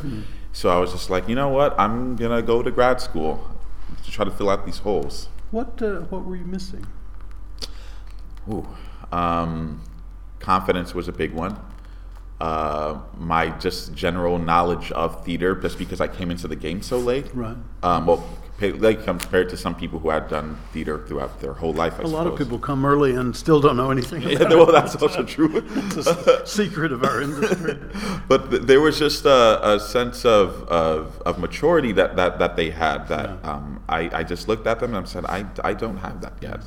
So 0.52 0.70
I 0.70 0.80
was 0.80 0.92
just 0.92 1.10
like, 1.10 1.30
you 1.30 1.36
know 1.36 1.50
what? 1.50 1.80
I'm 1.80 2.16
gonna 2.16 2.42
go 2.42 2.62
to 2.64 2.72
grad 2.72 3.02
school 3.02 3.48
to 4.04 4.12
try 4.12 4.26
to 4.26 4.32
fill 4.32 4.50
out 4.50 4.66
these 4.66 4.80
holes. 4.80 5.30
What 5.52 5.82
uh, 5.82 6.02
what 6.02 6.26
were 6.26 6.36
you 6.36 6.46
missing? 6.46 6.86
Ooh. 8.52 8.68
Um, 9.12 9.82
confidence 10.40 10.94
was 10.94 11.08
a 11.08 11.12
big 11.12 11.34
one. 11.34 11.60
Uh, 12.40 13.02
my 13.18 13.50
just 13.50 13.94
general 13.94 14.40
knowledge 14.40 14.92
of 14.92 15.26
theater, 15.26 15.56
just 15.56 15.78
because 15.78 16.00
I 16.00 16.08
came 16.08 16.32
into 16.32 16.48
the 16.48 16.56
game 16.56 16.82
so 16.82 16.98
late. 16.98 17.28
Right. 17.34 17.58
Um, 17.84 18.06
well, 18.06 18.28
like 18.62 19.04
compared 19.04 19.50
to 19.50 19.58
some 19.58 19.76
people 19.76 20.00
who 20.00 20.10
had 20.10 20.28
done 20.28 20.58
theater 20.72 21.06
throughout 21.08 21.40
their 21.40 21.54
whole 21.54 21.74
life. 21.74 22.00
I 22.00 22.04
A 22.04 22.08
lot 22.08 22.28
of 22.28 22.38
people 22.38 22.60
come 22.60 22.86
early 22.86 23.16
and 23.16 23.36
still 23.36 23.60
don't 23.60 23.78
know 23.78 23.92
anything. 23.92 24.22
Yeah, 24.22 24.48
well, 24.50 24.72
that's 24.72 24.96
also 24.96 25.24
true. 25.24 25.64
It's 25.76 26.08
a 26.08 26.46
secret 26.46 26.92
of 26.92 27.04
our 27.04 27.22
industry. 27.22 27.80
but 28.28 28.50
th- 28.50 28.64
there 28.64 28.82
was 28.82 29.00
just 29.00 29.26
a, 29.26 29.76
a 29.76 29.80
sense 29.80 30.26
of, 30.26 30.64
of, 30.68 31.22
of 31.22 31.40
maturity 31.40 31.92
that, 31.94 32.16
that, 32.16 32.40
that 32.40 32.56
they 32.56 32.70
had 32.70 33.08
that 33.08 33.44
um, 33.46 33.84
I, 33.88 34.10
I 34.14 34.24
just 34.24 34.48
looked 34.48 34.68
at 34.68 34.80
them 34.80 34.94
and 34.94 35.08
said, 35.08 35.26
I, 35.26 35.46
I 35.64 35.74
don't 35.74 35.98
have 35.98 36.22
that 36.22 36.34
yet. 36.42 36.62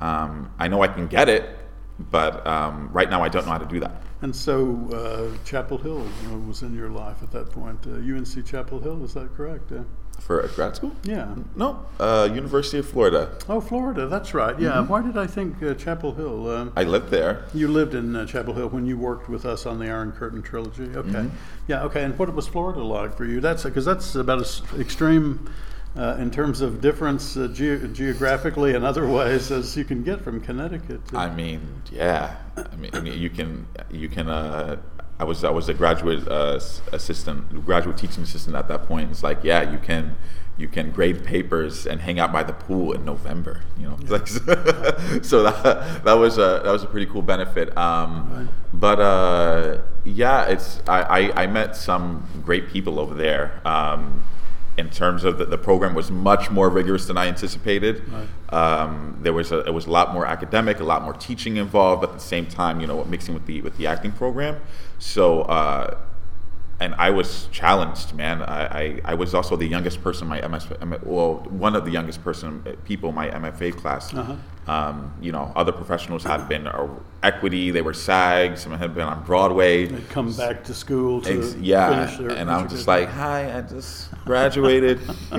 Um, 0.00 0.52
I 0.58 0.68
know 0.68 0.82
I 0.82 0.88
can 0.88 1.06
get 1.06 1.28
it, 1.28 1.56
but 1.98 2.46
um, 2.46 2.90
right 2.92 3.10
now 3.10 3.22
I 3.22 3.28
don't 3.28 3.46
know 3.46 3.52
how 3.52 3.58
to 3.58 3.66
do 3.66 3.80
that. 3.80 4.02
And 4.20 4.34
so 4.34 4.88
uh, 4.92 5.44
Chapel 5.44 5.78
Hill 5.78 6.04
you 6.22 6.28
know, 6.28 6.38
was 6.38 6.62
in 6.62 6.74
your 6.74 6.90
life 6.90 7.22
at 7.22 7.30
that 7.32 7.50
point. 7.50 7.86
Uh, 7.86 7.90
UNC 7.92 8.44
Chapel 8.44 8.80
Hill, 8.80 9.04
is 9.04 9.14
that 9.14 9.34
correct? 9.36 9.70
Uh, 9.70 9.84
For 10.18 10.40
a 10.40 10.48
grad 10.48 10.76
school? 10.76 10.92
yeah. 11.04 11.34
No, 11.56 11.86
uh, 11.98 12.28
University 12.34 12.78
of 12.78 12.86
Florida. 12.88 13.30
Oh, 13.48 13.60
Florida, 13.62 14.06
that's 14.08 14.34
right. 14.34 14.58
Yeah. 14.60 14.82
Why 14.82 15.00
did 15.00 15.16
I 15.16 15.26
think 15.26 15.62
uh, 15.62 15.72
Chapel 15.74 16.12
Hill? 16.14 16.50
Um, 16.50 16.72
I 16.76 16.84
lived 16.84 17.08
there. 17.10 17.44
you 17.54 17.66
lived 17.68 17.94
in 17.94 18.14
uh, 18.14 18.26
Chapel 18.26 18.52
Hill 18.52 18.68
when 18.68 18.84
you 18.84 18.98
worked 18.98 19.30
with 19.30 19.46
us 19.46 19.64
on 19.64 19.78
the 19.78 19.86
Iron 19.86 20.12
Curtain 20.12 20.42
trilogy. 20.42 20.90
Okay. 20.94 21.30
Yeah. 21.66 21.84
Okay. 21.84 22.04
And 22.04 22.18
what 22.18 22.34
was 22.34 22.46
Florida 22.46 22.82
like 22.82 23.16
for 23.16 23.24
you? 23.24 23.40
That's 23.40 23.62
because 23.64 23.86
that's 23.86 24.14
about 24.16 24.40
as 24.40 24.60
extreme 24.78 25.48
uh, 25.96 26.16
in 26.18 26.30
terms 26.30 26.60
of 26.60 26.82
difference 26.82 27.36
uh, 27.38 27.48
ge- 27.48 27.90
geographically 27.94 28.74
and 28.74 28.84
other 28.84 29.06
ways 29.08 29.50
as 29.58 29.74
you 29.78 29.84
can 29.84 30.02
get 30.02 30.20
from 30.20 30.40
Connecticut. 30.42 31.00
I 31.14 31.30
mean, 31.30 31.60
yeah. 31.90 32.36
I 32.56 32.76
mean, 32.76 32.90
I 32.92 33.00
mean 33.00 33.18
you 33.18 33.30
can 33.30 33.66
you 33.90 34.10
can. 34.10 34.28
Uh, 34.28 34.76
I 35.20 35.24
was 35.24 35.42
I 35.44 35.50
was 35.50 35.68
a 35.68 35.74
graduate 35.74 36.26
uh, 36.28 36.60
assistant, 36.92 37.64
graduate 37.64 37.96
teaching 37.96 38.22
assistant 38.22 38.54
at 38.56 38.68
that 38.68 38.84
point. 38.86 39.10
It's 39.10 39.22
like, 39.22 39.42
yeah, 39.42 39.68
you 39.70 39.78
can 39.78 40.16
you 40.56 40.68
can 40.68 40.90
grade 40.90 41.24
papers 41.24 41.86
and 41.86 42.00
hang 42.00 42.18
out 42.18 42.32
by 42.32 42.42
the 42.42 42.52
pool 42.52 42.92
in 42.92 43.04
November. 43.04 43.62
You 43.78 43.88
know, 43.88 43.96
like, 44.08 44.26
so 45.22 45.42
that 45.42 46.04
that 46.04 46.12
was 46.14 46.38
a 46.38 46.60
that 46.64 46.70
was 46.70 46.82
a 46.84 46.86
pretty 46.86 47.06
cool 47.06 47.22
benefit. 47.22 47.76
Um, 47.76 48.48
But 48.72 49.00
uh, 49.00 49.78
yeah, 50.04 50.44
it's 50.46 50.80
I, 50.86 51.02
I 51.02 51.42
I 51.44 51.46
met 51.46 51.74
some 51.76 52.26
great 52.44 52.68
people 52.68 52.98
over 53.00 53.14
there. 53.14 53.60
Um, 53.64 54.22
in 54.78 54.88
terms 54.88 55.24
of 55.24 55.38
the, 55.38 55.44
the 55.44 55.58
program 55.58 55.94
was 55.94 56.10
much 56.10 56.50
more 56.50 56.70
rigorous 56.70 57.06
than 57.06 57.18
I 57.18 57.26
anticipated. 57.26 58.02
Um, 58.50 59.18
there 59.20 59.32
was 59.32 59.50
a, 59.50 59.58
it 59.64 59.74
was 59.74 59.86
a 59.86 59.90
lot 59.90 60.14
more 60.14 60.24
academic, 60.24 60.80
a 60.80 60.84
lot 60.84 61.02
more 61.02 61.12
teaching 61.12 61.56
involved, 61.56 62.00
but 62.00 62.10
at 62.10 62.14
the 62.16 62.24
same 62.24 62.46
time, 62.46 62.80
you 62.80 62.86
know, 62.86 63.04
mixing 63.04 63.34
with 63.34 63.46
the 63.46 63.60
with 63.60 63.76
the 63.76 63.86
acting 63.88 64.12
program. 64.12 64.60
So 64.98 65.42
uh, 65.42 65.98
and 66.80 66.94
I 66.94 67.10
was 67.10 67.48
challenged, 67.50 68.14
man. 68.14 68.42
I, 68.42 68.66
I, 68.66 69.00
I, 69.06 69.14
was 69.14 69.34
also 69.34 69.56
the 69.56 69.66
youngest 69.66 70.00
person 70.00 70.24
in 70.24 70.28
my 70.28 70.46
MS, 70.46 70.68
well, 71.02 71.38
one 71.50 71.74
of 71.74 71.84
the 71.84 71.90
youngest 71.90 72.22
person 72.22 72.62
people 72.84 73.08
in 73.08 73.16
my 73.16 73.28
MFA 73.28 73.76
class. 73.76 74.14
Uh-huh. 74.14 74.36
Um, 74.68 75.14
you 75.20 75.32
know, 75.32 75.50
other 75.56 75.72
professionals 75.72 76.24
had 76.24 76.46
been 76.46 76.66
uh, 76.66 76.88
equity, 77.22 77.70
they 77.70 77.80
were 77.80 77.94
SAG, 77.94 78.58
some 78.58 78.72
had 78.72 78.94
been 78.94 79.06
on 79.06 79.24
Broadway. 79.24 79.86
They'd 79.86 80.10
come 80.10 80.32
back 80.34 80.62
to 80.64 80.74
school 80.74 81.22
to 81.22 81.38
Ex- 81.38 81.54
yeah, 81.56 82.10
and 82.18 82.50
I'm 82.50 82.68
just 82.68 82.86
like, 82.86 83.08
hi, 83.08 83.56
I 83.56 83.62
just 83.62 84.10
graduated. 84.26 85.00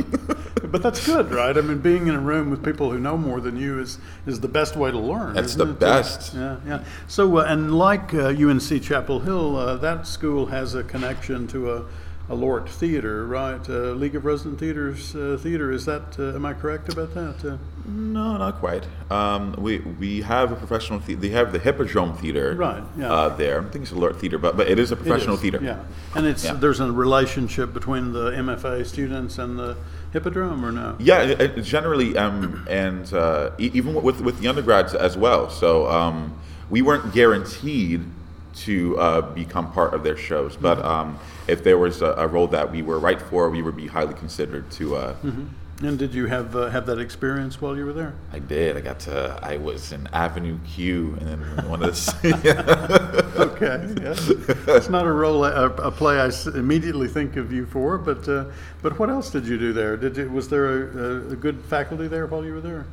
but 0.64 0.82
that's 0.82 1.06
good, 1.06 1.32
right? 1.32 1.56
I 1.56 1.62
mean, 1.62 1.78
being 1.78 2.08
in 2.08 2.16
a 2.16 2.20
room 2.20 2.50
with 2.50 2.66
people 2.66 2.92
who 2.92 2.98
know 2.98 3.18
more 3.18 3.40
than 3.40 3.56
you 3.56 3.80
is 3.80 4.00
is 4.26 4.40
the 4.40 4.48
best 4.48 4.76
way 4.76 4.90
to 4.90 5.00
learn. 5.00 5.36
That's 5.36 5.54
the 5.54 5.70
it? 5.70 5.80
best. 5.80 6.34
yeah, 6.34 6.58
yeah. 6.66 6.84
So, 7.08 7.38
uh, 7.38 7.44
and 7.44 7.78
like 7.78 8.14
uh, 8.16 8.30
UNC 8.30 8.82
Chapel 8.82 9.20
Hill, 9.20 9.56
uh, 9.56 9.78
that 9.78 10.08
school 10.08 10.48
has 10.48 10.74
a 10.74 10.84
connection 10.84 11.48
to 11.50 11.72
a 11.72 11.86
a 12.30 12.36
LORT 12.36 12.70
theater, 12.70 13.26
right? 13.26 13.68
Uh, 13.68 13.94
League 13.94 14.16
of 14.16 14.24
Resident 14.24 14.60
Theaters 14.60 15.16
uh, 15.16 15.38
theater. 15.42 15.72
Is 15.72 15.86
that? 15.86 16.18
Uh, 16.20 16.36
am 16.36 16.46
I 16.46 16.54
correct 16.54 16.92
about 16.94 17.14
that? 17.16 17.44
Uh, 17.44 17.58
no, 17.88 18.38
not 18.38 18.60
quite. 18.60 18.86
Um, 19.10 19.56
we 19.58 19.80
we 19.80 20.22
have 20.22 20.52
a 20.52 20.56
professional. 20.56 21.00
theater. 21.00 21.22
they 21.22 21.30
have 21.30 21.52
the 21.52 21.60
Hippodrome 21.60 22.16
Theater, 22.16 22.54
right? 22.56 22.84
Yeah. 22.96 23.12
Uh, 23.12 23.36
there, 23.36 23.62
I 23.62 23.64
think 23.70 23.84
it's 23.84 23.92
a 23.92 23.96
LORT 23.96 24.20
theater, 24.20 24.38
but 24.38 24.56
but 24.56 24.70
it 24.70 24.78
is 24.78 24.92
a 24.92 24.96
professional 24.96 25.36
is, 25.36 25.42
theater. 25.42 25.60
Yeah, 25.62 25.84
and 26.16 26.28
it's 26.28 26.46
yeah. 26.46 26.54
there's 26.54 26.80
a 26.80 26.92
relationship 26.92 27.74
between 27.74 28.14
the 28.14 28.32
MFA 28.32 28.86
students 28.86 29.40
and 29.40 29.58
the 29.58 29.76
Hippodrome, 30.14 30.64
or 30.64 30.72
no? 30.72 30.96
Yeah, 31.00 31.24
it, 31.24 31.42
it 31.42 31.62
generally, 31.64 32.16
um, 32.16 32.68
and 32.70 33.12
uh, 33.12 33.52
even 33.58 33.96
with 33.96 34.22
with 34.22 34.40
the 34.40 34.48
undergrads 34.48 34.94
as 34.94 35.18
well. 35.18 35.50
So 35.50 35.90
um, 35.90 36.40
we 36.70 36.84
weren't 36.84 37.12
guaranteed 37.12 38.04
to 38.56 39.00
uh, 39.00 39.22
become 39.22 39.72
part 39.72 39.94
of 39.94 40.04
their 40.04 40.18
shows. 40.18 40.56
But 40.56 40.84
um, 40.84 41.20
if 41.48 41.64
there 41.64 41.78
was 41.78 42.02
a, 42.02 42.14
a, 42.14 42.28
role 42.28 42.48
that 42.48 42.72
we 42.72 42.82
were 42.82 43.00
right 43.00 43.22
for, 43.22 43.50
we 43.50 43.62
would 43.62 43.78
be 43.78 43.88
highly 43.88 44.14
considered 44.14 44.70
to. 44.72 44.96
Uh, 44.96 45.14
mm-hmm. 45.16 45.46
And 45.82 45.98
did 45.98 46.14
you 46.14 46.26
have 46.26 46.58
uh, 46.58 46.70
have 46.70 46.86
that 46.88 47.00
experience 47.00 47.62
while 47.62 47.78
you 47.78 47.86
were 47.86 47.94
there? 47.94 48.14
I 48.34 48.40
did. 48.40 48.76
I 48.76 48.82
got 48.82 49.00
to. 49.02 49.40
I 49.42 49.56
was 49.56 49.94
in 49.94 50.08
Avenue 50.12 50.60
Q, 50.68 51.16
and 51.22 51.30
then 51.30 51.70
one 51.70 51.82
of 51.82 51.96
the. 51.96 53.36
okay, 53.38 53.88
yeah. 54.02 54.56
That's 54.66 54.90
not 54.90 55.06
a 55.06 55.12
role, 55.12 55.46
a, 55.46 55.68
a, 55.68 55.90
play 55.90 56.20
I 56.20 56.32
immediately 56.54 57.08
think 57.08 57.38
of 57.38 57.54
you 57.54 57.66
for. 57.66 57.98
But 57.98 58.28
uh, 58.28 58.46
but 58.82 59.00
what 59.00 59.10
else 59.10 59.30
did 59.30 59.48
you 59.48 59.58
do 59.58 59.72
there? 59.72 59.96
Did 59.96 60.18
you, 60.18 60.30
was 60.30 60.50
there 60.50 60.66
a, 60.66 61.32
a 61.32 61.36
good 61.38 61.64
faculty 61.64 62.10
there 62.10 62.28
while 62.28 62.44
you 62.44 62.54
were 62.56 62.62
there? 62.62 62.86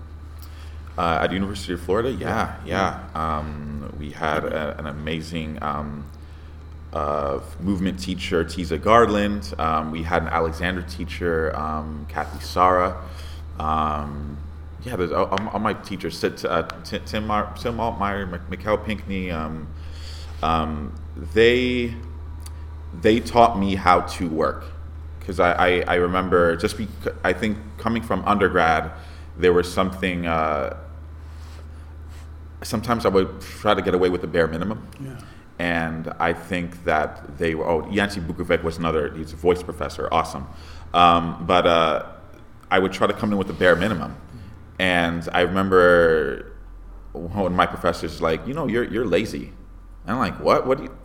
Uh, 0.99 1.19
at 1.23 1.33
University 1.33 1.75
of 1.75 1.81
Florida, 1.83 2.11
yeah, 2.11 2.57
yeah. 2.65 3.07
Um, 3.15 3.95
we 3.99 4.11
had 4.11 4.45
a, 4.45 4.79
an 4.79 4.87
amazing 4.87 5.63
um, 5.63 6.07
uh, 6.95 7.41
movement 7.61 8.01
teacher, 8.01 8.45
Tiza 8.45 8.81
Garland. 8.81 9.53
Um, 9.59 9.91
we 9.91 10.03
had 10.03 10.23
an 10.23 10.29
Alexander 10.29 10.81
teacher, 10.81 11.55
um, 11.55 12.07
Kathy 12.09 12.43
Sara. 12.43 12.97
Um, 13.59 14.39
yeah, 14.85 14.97
there's 14.97 15.13
all, 15.13 15.27
all, 15.27 15.59
my 15.59 15.75
teachers, 15.75 16.23
uh, 16.25 16.63
Tim, 16.85 17.05
Tim, 17.05 17.29
Altmeyer, 17.29 18.49
Mikell 18.49 18.83
Pinkney. 18.83 19.31
Um, 20.43 20.95
they 21.35 21.95
they 23.03 23.21
taught 23.21 23.59
me 23.59 23.75
how 23.75 24.01
to 24.01 24.29
work 24.29 24.65
because 25.19 25.41
I, 25.41 25.53
I, 25.53 25.85
I, 25.89 25.95
remember 25.97 26.57
just 26.57 26.79
be, 26.79 26.89
I 27.25 27.33
think 27.33 27.59
coming 27.79 28.03
from 28.03 28.25
undergrad, 28.25 28.93
there 29.37 29.53
was 29.53 29.71
something. 29.71 30.27
Uh, 30.27 30.79
sometimes 32.63 33.07
I 33.07 33.09
would 33.09 33.41
try 33.41 33.75
to 33.75 33.83
get 33.83 33.95
away 33.95 34.09
with 34.09 34.21
the 34.21 34.27
bare 34.27 34.47
minimum. 34.47 34.87
Yeah. 35.01 35.19
And 35.59 36.13
I 36.19 36.33
think 36.33 36.85
that 36.85 37.39
they 37.39 37.55
were, 37.55 37.67
oh, 37.67 37.83
Yanci 37.85 38.25
Bukovec 38.25 38.63
was 38.63 38.77
another, 38.77 39.15
he's 39.15 39.33
a 39.33 39.37
voice 39.37 39.63
professor, 39.63 40.09
awesome. 40.13 40.47
Um, 40.93 41.47
but 41.47 41.67
uh, 41.67 42.07
I 42.71 42.79
would 42.79 42.93
try 42.93 43.07
to 43.07 43.15
come 43.15 43.33
in 43.33 43.39
with 43.39 43.47
the 43.47 43.55
bare 43.55 43.77
minimum. 43.77 44.17
And 44.79 45.27
I 45.33 45.41
remember 45.41 46.53
one 47.13 47.47
of 47.47 47.53
my 47.53 47.65
professors 47.67 48.21
like, 48.21 48.47
you 48.47 48.53
know, 48.53 48.67
you're, 48.67 48.85
you're 48.85 49.07
lazy. 49.07 49.53
And 50.07 50.13
I'm 50.15 50.19
like, 50.19 50.39
what? 50.41 50.67
What 50.67 50.79
do 50.79 50.85
you, 50.85 50.99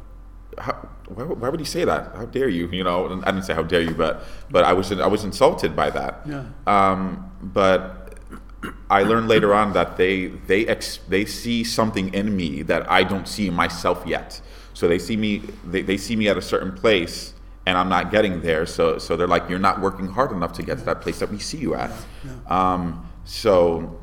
how, 0.58 0.89
why, 1.08 1.24
why, 1.24 1.50
would 1.50 1.60
he 1.60 1.65
say 1.65 1.86
that? 1.86 2.15
How 2.15 2.25
dare 2.25 2.50
you? 2.50 2.67
You 2.67 2.84
know, 2.84 3.22
I 3.24 3.31
didn't 3.31 3.43
say 3.43 3.53
how 3.53 3.63
dare 3.63 3.81
you, 3.81 3.93
but 3.93 4.24
but 4.50 4.63
I 4.63 4.74
was 4.74 4.91
I 4.91 5.08
was 5.08 5.24
insulted 5.24 5.75
by 5.75 5.89
that. 5.89 6.22
Yeah. 6.25 6.46
Um, 6.67 7.31
but 7.41 8.00
I 8.89 9.03
learned 9.03 9.27
later 9.27 9.53
on 9.53 9.74
that 9.74 9.98
they 9.98 10.27
they 10.27 10.68
ex, 10.68 11.00
they 11.08 11.25
see 11.25 11.63
something 11.63 12.13
in 12.13 12.36
me 12.36 12.62
that 12.63 12.89
I 12.89 13.03
don't 13.03 13.27
see 13.27 13.50
myself 13.50 14.03
yet. 14.06 14.41
So 14.74 14.88
they 14.88 15.00
see 15.00 15.18
me 15.18 15.41
they, 15.65 15.82
they 15.82 15.98
see 15.98 16.15
me 16.15 16.27
at 16.27 16.38
a 16.38 16.41
certain 16.41 16.74
place 16.74 17.34
and 17.65 17.77
I'm 17.77 17.89
not 17.89 18.12
getting 18.12 18.41
there. 18.41 18.65
So 18.65 18.98
so 18.98 19.15
they're 19.18 19.27
like, 19.27 19.50
you're 19.50 19.60
not 19.60 19.82
working 19.82 20.08
hard 20.08 20.32
enough 20.32 20.53
to 20.53 20.63
get 20.63 20.77
to 20.80 20.86
that 20.86 21.01
place 21.01 21.20
that 21.20 21.32
we 21.32 21.39
see 21.39 21.58
you 21.58 21.75
at. 21.75 21.91
Um, 22.48 23.08
so 23.25 24.00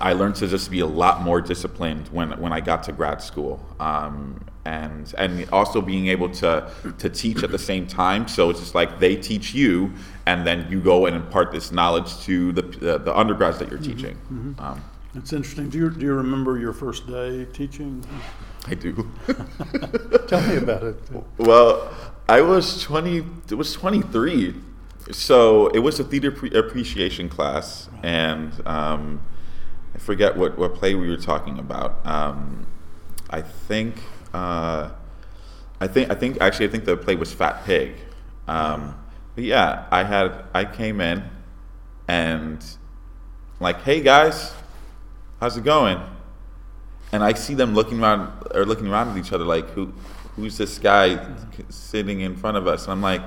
I 0.00 0.14
learned 0.14 0.36
to 0.36 0.48
just 0.48 0.70
be 0.70 0.80
a 0.80 0.86
lot 0.86 1.22
more 1.22 1.40
disciplined 1.40 2.08
when 2.08 2.30
when 2.40 2.52
I 2.52 2.60
got 2.60 2.82
to 2.84 2.92
grad 2.92 3.22
school. 3.22 3.64
Um, 3.78 4.44
and 4.64 5.12
and 5.18 5.48
also 5.50 5.80
being 5.80 6.06
able 6.06 6.28
to 6.28 6.70
to 6.98 7.08
teach 7.08 7.42
at 7.42 7.50
the 7.50 7.58
same 7.58 7.86
time. 7.86 8.28
So 8.28 8.50
it's 8.50 8.60
just 8.60 8.74
like 8.74 8.98
they 8.98 9.16
teach 9.16 9.54
you, 9.54 9.92
and 10.26 10.46
then 10.46 10.66
you 10.70 10.80
go 10.80 11.06
and 11.06 11.16
impart 11.16 11.52
this 11.52 11.72
knowledge 11.72 12.20
to 12.24 12.52
the 12.52 12.62
the, 12.62 12.98
the 12.98 13.16
undergrads 13.16 13.58
that 13.58 13.70
you're 13.70 13.80
mm-hmm. 13.80 13.96
teaching. 13.96 14.16
Mm-hmm. 14.32 14.60
Um, 14.60 14.84
That's 15.14 15.32
interesting. 15.32 15.68
Do 15.68 15.78
you 15.78 15.90
do 15.90 16.06
you 16.06 16.14
remember 16.14 16.58
your 16.58 16.72
first 16.72 17.06
day 17.06 17.46
teaching? 17.46 18.04
I 18.66 18.74
do. 18.74 19.10
Tell 20.28 20.40
me 20.48 20.56
about 20.56 20.84
it. 20.84 20.96
Well, 21.38 21.92
I 22.28 22.40
was 22.40 22.82
twenty. 22.82 23.24
It 23.50 23.54
was 23.54 23.72
twenty 23.72 24.02
three. 24.02 24.54
So 25.10 25.66
it 25.68 25.80
was 25.80 25.98
a 25.98 26.04
theater 26.04 26.30
pre- 26.30 26.52
appreciation 26.56 27.28
class, 27.28 27.88
and 28.04 28.52
um, 28.64 29.20
I 29.94 29.98
forget 29.98 30.36
what, 30.36 30.56
what 30.56 30.74
play 30.74 30.94
we 30.94 31.08
were 31.08 31.16
talking 31.16 31.58
about. 31.58 32.06
Um, 32.06 32.66
I 33.28 33.42
think 33.42 33.96
uh, 34.32 34.90
I 35.80 35.86
think 35.86 36.10
I 36.10 36.14
think 36.14 36.40
actually 36.40 36.66
I 36.66 36.70
think 36.70 36.84
the 36.84 36.96
play 36.96 37.16
was 37.16 37.32
Fat 37.32 37.64
Pig. 37.64 37.94
Um, 38.46 38.94
but 39.34 39.44
yeah, 39.44 39.86
I 39.90 40.04
had 40.04 40.44
I 40.54 40.64
came 40.64 41.00
in 41.00 41.24
and 42.08 42.64
like, 43.60 43.82
hey 43.82 44.00
guys, 44.00 44.52
how's 45.40 45.56
it 45.56 45.64
going? 45.64 46.00
And 47.12 47.22
I 47.22 47.34
see 47.34 47.54
them 47.54 47.74
looking 47.74 48.00
around 48.00 48.46
or 48.54 48.64
looking 48.64 48.86
around 48.86 49.08
at 49.08 49.16
each 49.18 49.32
other 49.32 49.44
like, 49.44 49.68
who 49.70 49.92
who's 50.36 50.56
this 50.56 50.78
guy 50.78 51.34
sitting 51.68 52.20
in 52.20 52.36
front 52.36 52.56
of 52.56 52.66
us? 52.66 52.84
And 52.84 52.92
I'm 52.92 53.02
like, 53.02 53.22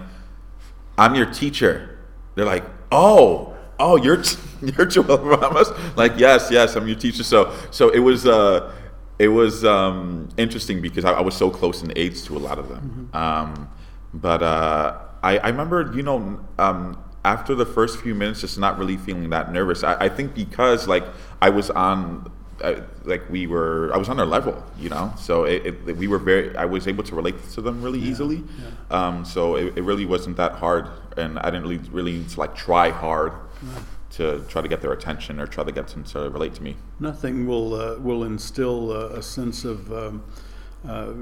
I'm 0.98 1.14
your 1.16 1.32
teacher. 1.32 2.00
They're 2.36 2.46
like, 2.46 2.66
oh, 2.92 3.56
oh, 3.80 3.96
you're 3.98 4.24
you're 4.62 4.86
Joel 4.86 5.18
Ramos. 5.20 5.72
Like, 5.96 6.14
yes, 6.18 6.50
yes, 6.52 6.76
I'm 6.76 6.88
your 6.88 6.98
teacher. 6.98 7.24
So 7.24 7.54
so 7.72 7.90
it 7.90 8.00
was. 8.00 8.26
Uh, 8.26 8.74
it 9.18 9.30
was 9.30 9.64
um, 9.64 10.30
interesting 10.38 10.82
because 10.82 11.06
I, 11.06 11.14
I, 11.14 11.22
was 11.22 11.36
so 11.36 11.50
close 11.50 11.82
in 11.82 11.94
age 11.96 12.24
to 12.24 12.38
a 12.38 12.40
lot 12.40 12.60
of 12.60 12.68
them. 12.70 13.10
Mm-hmm. 13.14 13.18
Um, 13.18 13.70
but 14.14 14.44
uh, 14.44 15.00
I, 15.24 15.38
I, 15.38 15.48
remember, 15.50 15.92
you 15.96 16.04
know, 16.04 16.40
um, 16.60 17.02
after 17.24 17.56
the 17.56 17.66
first 17.66 18.00
few 18.02 18.14
minutes, 18.14 18.42
just 18.42 18.60
not 18.60 18.78
really 18.78 18.98
feeling 18.98 19.30
that 19.30 19.52
nervous. 19.52 19.84
I, 19.84 19.96
I 20.06 20.10
think 20.10 20.36
because 20.36 20.88
like 20.88 21.06
I 21.42 21.50
was 21.50 21.70
on, 21.70 22.30
uh, 22.62 22.82
like 23.06 23.30
we 23.30 23.48
were, 23.48 23.92
I 23.94 23.98
was 23.98 24.10
on 24.10 24.18
their 24.18 24.26
level, 24.26 24.62
you 24.78 24.90
know. 24.90 25.14
So 25.18 25.46
it, 25.46 25.66
it, 25.66 25.98
we 25.98 26.08
were 26.08 26.20
very, 26.20 26.56
I 26.58 26.66
was 26.66 26.88
able 26.88 27.04
to 27.06 27.16
relate 27.16 27.36
to 27.54 27.62
them 27.62 27.82
really 27.82 28.00
yeah. 28.00 28.12
easily. 28.12 28.44
Yeah. 28.60 29.08
Um, 29.08 29.26
so 29.26 29.56
it, 29.56 29.78
it, 29.78 29.82
really 29.82 30.06
wasn't 30.06 30.38
that 30.38 30.54
hard, 30.54 30.90
and 31.18 31.40
I 31.40 31.52
didn't 31.52 31.64
really 31.64 31.78
really 31.90 32.14
need 32.14 32.30
to 32.30 32.40
like 32.40 32.56
try 32.56 32.90
hard. 32.90 33.34
Yeah 33.64 33.80
to 34.16 34.44
try 34.48 34.62
to 34.62 34.68
get 34.68 34.82
their 34.82 34.94
attention 34.94 35.40
or 35.40 35.48
try 35.48 35.64
to 35.64 35.72
get 35.72 35.88
them 35.88 36.04
to 36.04 36.30
relate 36.30 36.56
to 36.56 36.64
me. 36.64 36.76
Nothing 37.00 37.48
will 37.48 37.74
uh, 37.74 37.98
will 38.00 38.24
instill 38.24 38.92
a, 38.92 39.18
a 39.18 39.22
sense 39.22 39.66
of 39.66 39.92
um, 39.92 40.24
uh, 40.88 41.14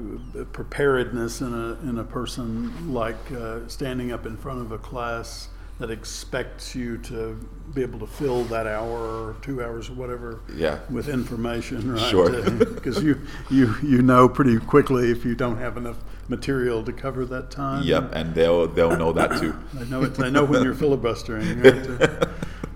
preparedness 0.52 1.40
in 1.40 1.52
a 1.52 1.88
in 1.88 1.98
a 1.98 2.04
person 2.04 2.92
like 2.92 3.32
uh, 3.32 3.66
standing 3.68 4.12
up 4.12 4.26
in 4.26 4.36
front 4.36 4.60
of 4.60 4.72
a 4.72 4.78
class 4.78 5.48
that 5.78 5.90
expects 5.90 6.74
you 6.74 6.98
to 6.98 7.36
be 7.74 7.82
able 7.82 7.98
to 7.98 8.06
fill 8.06 8.44
that 8.44 8.66
hour 8.66 8.98
or 8.98 9.36
two 9.42 9.62
hours 9.62 9.88
or 9.90 9.94
whatever 9.94 10.40
yeah. 10.54 10.78
with 10.88 11.08
information, 11.08 11.92
right? 11.94 12.10
Sure. 12.10 12.48
Because 12.50 13.02
you, 13.02 13.20
you 13.50 13.74
you 13.82 14.02
know 14.02 14.28
pretty 14.28 14.58
quickly 14.58 15.10
if 15.10 15.24
you 15.24 15.34
don't 15.34 15.58
have 15.58 15.76
enough 15.76 15.96
material 16.28 16.82
to 16.84 16.92
cover 16.92 17.26
that 17.26 17.50
time. 17.50 17.82
Yep, 17.82 18.10
and 18.12 18.34
they'll 18.34 18.68
they'll 18.68 18.96
know 18.96 19.12
that 19.12 19.40
too. 19.40 19.54
they 19.72 19.84
know 19.86 20.02
it. 20.04 20.14
They 20.14 20.30
know 20.30 20.44
when 20.44 20.62
you're 20.62 20.74
filibustering. 20.86 21.60
Right? 21.60 22.33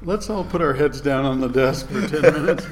Let's 0.08 0.30
all 0.30 0.42
put 0.42 0.62
our 0.62 0.72
heads 0.72 1.02
down 1.02 1.26
on 1.26 1.38
the 1.38 1.48
desk 1.48 1.86
for 1.88 2.00
10 2.00 2.22
minutes. 2.42 2.64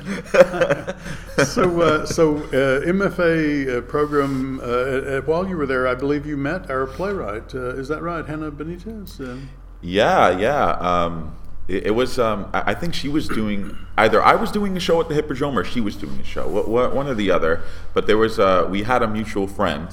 so, 1.52 1.82
uh, 1.82 2.06
so 2.06 2.36
uh, 2.38 2.80
MFA 2.80 3.76
uh, 3.76 3.80
program, 3.82 4.58
uh, 4.62 5.20
while 5.26 5.46
you 5.46 5.58
were 5.58 5.66
there, 5.66 5.86
I 5.86 5.94
believe 5.94 6.24
you 6.24 6.38
met 6.38 6.70
our 6.70 6.86
playwright. 6.86 7.54
Uh, 7.54 7.76
is 7.76 7.88
that 7.88 8.00
right, 8.00 8.24
Hannah 8.24 8.50
Benitez? 8.50 9.20
Uh, 9.20 9.38
yeah, 9.82 10.30
yeah. 10.30 10.70
Um, 10.80 11.36
it, 11.68 11.88
it, 11.88 11.90
was, 11.90 12.18
um, 12.18 12.48
I 12.54 12.72
think 12.72 12.94
she 12.94 13.10
was 13.10 13.28
doing, 13.28 13.76
either 13.98 14.22
I 14.22 14.34
was 14.34 14.50
doing 14.50 14.74
a 14.74 14.80
show 14.80 14.98
at 15.02 15.10
the 15.10 15.14
Hippodrome 15.14 15.58
or 15.58 15.64
she 15.64 15.82
was 15.82 15.94
doing 15.94 16.18
a 16.18 16.24
show, 16.24 16.48
one 16.48 17.06
or 17.06 17.14
the 17.14 17.30
other. 17.30 17.60
But 17.92 18.06
there 18.06 18.16
was, 18.16 18.38
we 18.70 18.84
had 18.84 19.02
a 19.02 19.08
mutual 19.08 19.46
friend 19.46 19.90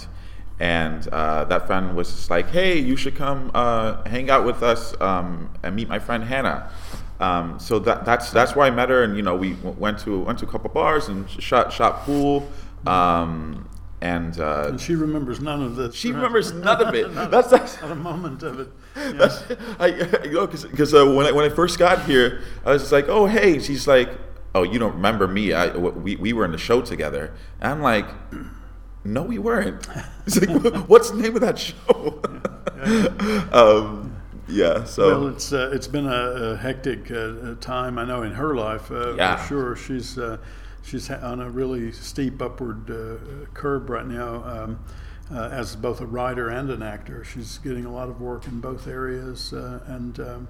and 0.59 1.07
uh, 1.09 1.43
that 1.45 1.67
friend 1.67 1.95
was 1.95 2.09
just 2.09 2.29
like, 2.29 2.50
"Hey, 2.51 2.77
you 2.79 2.95
should 2.95 3.15
come 3.15 3.51
uh, 3.53 4.07
hang 4.07 4.29
out 4.29 4.45
with 4.45 4.62
us 4.63 4.93
um, 5.01 5.50
and 5.63 5.75
meet 5.75 5.89
my 5.89 6.00
friend 6.00 6.23
Hannah." 6.23 6.69
Um, 7.23 7.59
so 7.59 7.79
that, 7.79 8.05
that's 8.05 8.31
that's 8.31 8.55
where 8.55 8.65
I 8.65 8.71
met 8.71 8.89
her, 8.89 9.03
and 9.03 9.15
you 9.15 9.23
know 9.23 9.35
we 9.35 9.53
went 9.53 9.99
to 9.99 10.19
went 10.19 10.39
to 10.39 10.45
a 10.45 10.49
couple 10.49 10.69
bars 10.69 11.07
and 11.07 11.29
shot 11.29 11.71
shot 11.71 12.01
pool. 12.01 12.49
Um, 12.85 13.69
and, 14.01 14.37
uh, 14.37 14.65
and 14.67 14.81
she 14.81 14.95
remembers 14.95 15.39
none 15.39 15.63
of 15.63 15.77
this. 15.77 15.95
She 15.95 16.11
right? 16.11 16.17
remembers 16.17 16.51
none 16.51 16.85
of 16.85 16.93
it. 16.93 17.13
not, 17.13 17.31
that's, 17.31 17.47
that's 17.47 17.81
not 17.81 17.91
a 17.91 17.95
moment 17.95 18.43
of 18.43 18.59
it. 18.59 18.69
Yeah. 18.95 19.55
I, 19.79 19.87
you 20.25 20.33
know, 20.33 20.45
because 20.45 20.93
uh, 20.93 21.03
when 21.05 21.25
I, 21.25 21.31
when 21.31 21.49
I 21.49 21.55
first 21.55 21.79
got 21.79 22.03
here, 22.05 22.41
I 22.63 22.73
was 22.73 22.83
just 22.83 22.91
like, 22.91 23.09
"Oh, 23.09 23.25
hey." 23.25 23.59
She's 23.59 23.87
like, 23.87 24.09
"Oh, 24.53 24.61
you 24.61 24.77
don't 24.77 24.93
remember 24.93 25.27
me? 25.27 25.51
I 25.51 25.75
we 25.75 26.15
we 26.15 26.31
were 26.31 26.45
in 26.45 26.51
the 26.51 26.59
show 26.59 26.81
together." 26.81 27.33
And 27.59 27.71
I'm 27.71 27.81
like, 27.81 28.05
"No, 29.03 29.23
we 29.23 29.39
weren't." 29.39 29.87
It's 30.27 30.39
like, 30.39 30.87
"What's 30.87 31.09
the 31.09 31.17
name 31.17 31.33
of 31.33 31.41
that 31.41 31.57
show?" 31.57 32.21
Yeah, 32.85 33.15
yeah. 33.23 33.49
um, 33.51 34.12
yeah 34.47 34.83
so 34.83 35.07
well, 35.07 35.27
it's 35.27 35.53
uh, 35.53 35.71
it's 35.73 35.88
been 35.88 36.07
a, 36.07 36.09
a 36.09 36.57
hectic 36.57 37.09
uh, 37.12 37.55
time. 37.62 37.97
I 37.97 38.05
know 38.05 38.23
in 38.23 38.33
her 38.33 38.55
life, 38.55 38.91
uh, 38.91 39.15
yeah. 39.15 39.35
for 39.38 39.47
sure. 39.47 39.75
She's 39.75 40.17
uh, 40.17 40.38
she's 40.81 41.09
on 41.09 41.41
a 41.41 41.50
really 41.50 41.91
steep 41.91 42.41
upward 42.41 42.89
uh, 42.89 43.45
curve 43.53 43.89
right 43.89 44.07
now. 44.07 44.43
Um, 44.43 44.79
uh, 45.31 45.50
as 45.51 45.75
both 45.75 46.01
a 46.01 46.05
writer 46.05 46.50
and 46.50 46.69
an 46.69 46.83
actor, 46.83 47.23
she's 47.23 47.57
getting 47.59 47.85
a 47.85 47.91
lot 47.91 48.09
of 48.09 48.19
work 48.19 48.45
in 48.45 48.59
both 48.59 48.88
areas. 48.88 49.53
and 49.53 50.19
um, 50.19 50.47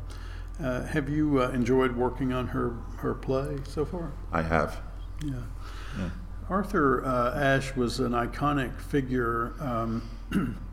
have 0.59 1.07
you 1.09 1.41
enjoyed 1.41 1.95
working 1.95 2.33
on 2.33 2.47
her 2.47 2.75
her 2.97 3.13
play 3.13 3.57
so 3.65 3.85
far? 3.85 4.11
I 4.31 4.41
have. 4.41 4.81
Yeah. 5.23 5.35
yeah. 5.97 6.09
Arthur 6.49 7.05
Ashe 7.05 7.75
was 7.75 7.99
an 7.99 8.11
iconic 8.11 8.81
figure. 8.81 9.53
Um, 9.59 10.09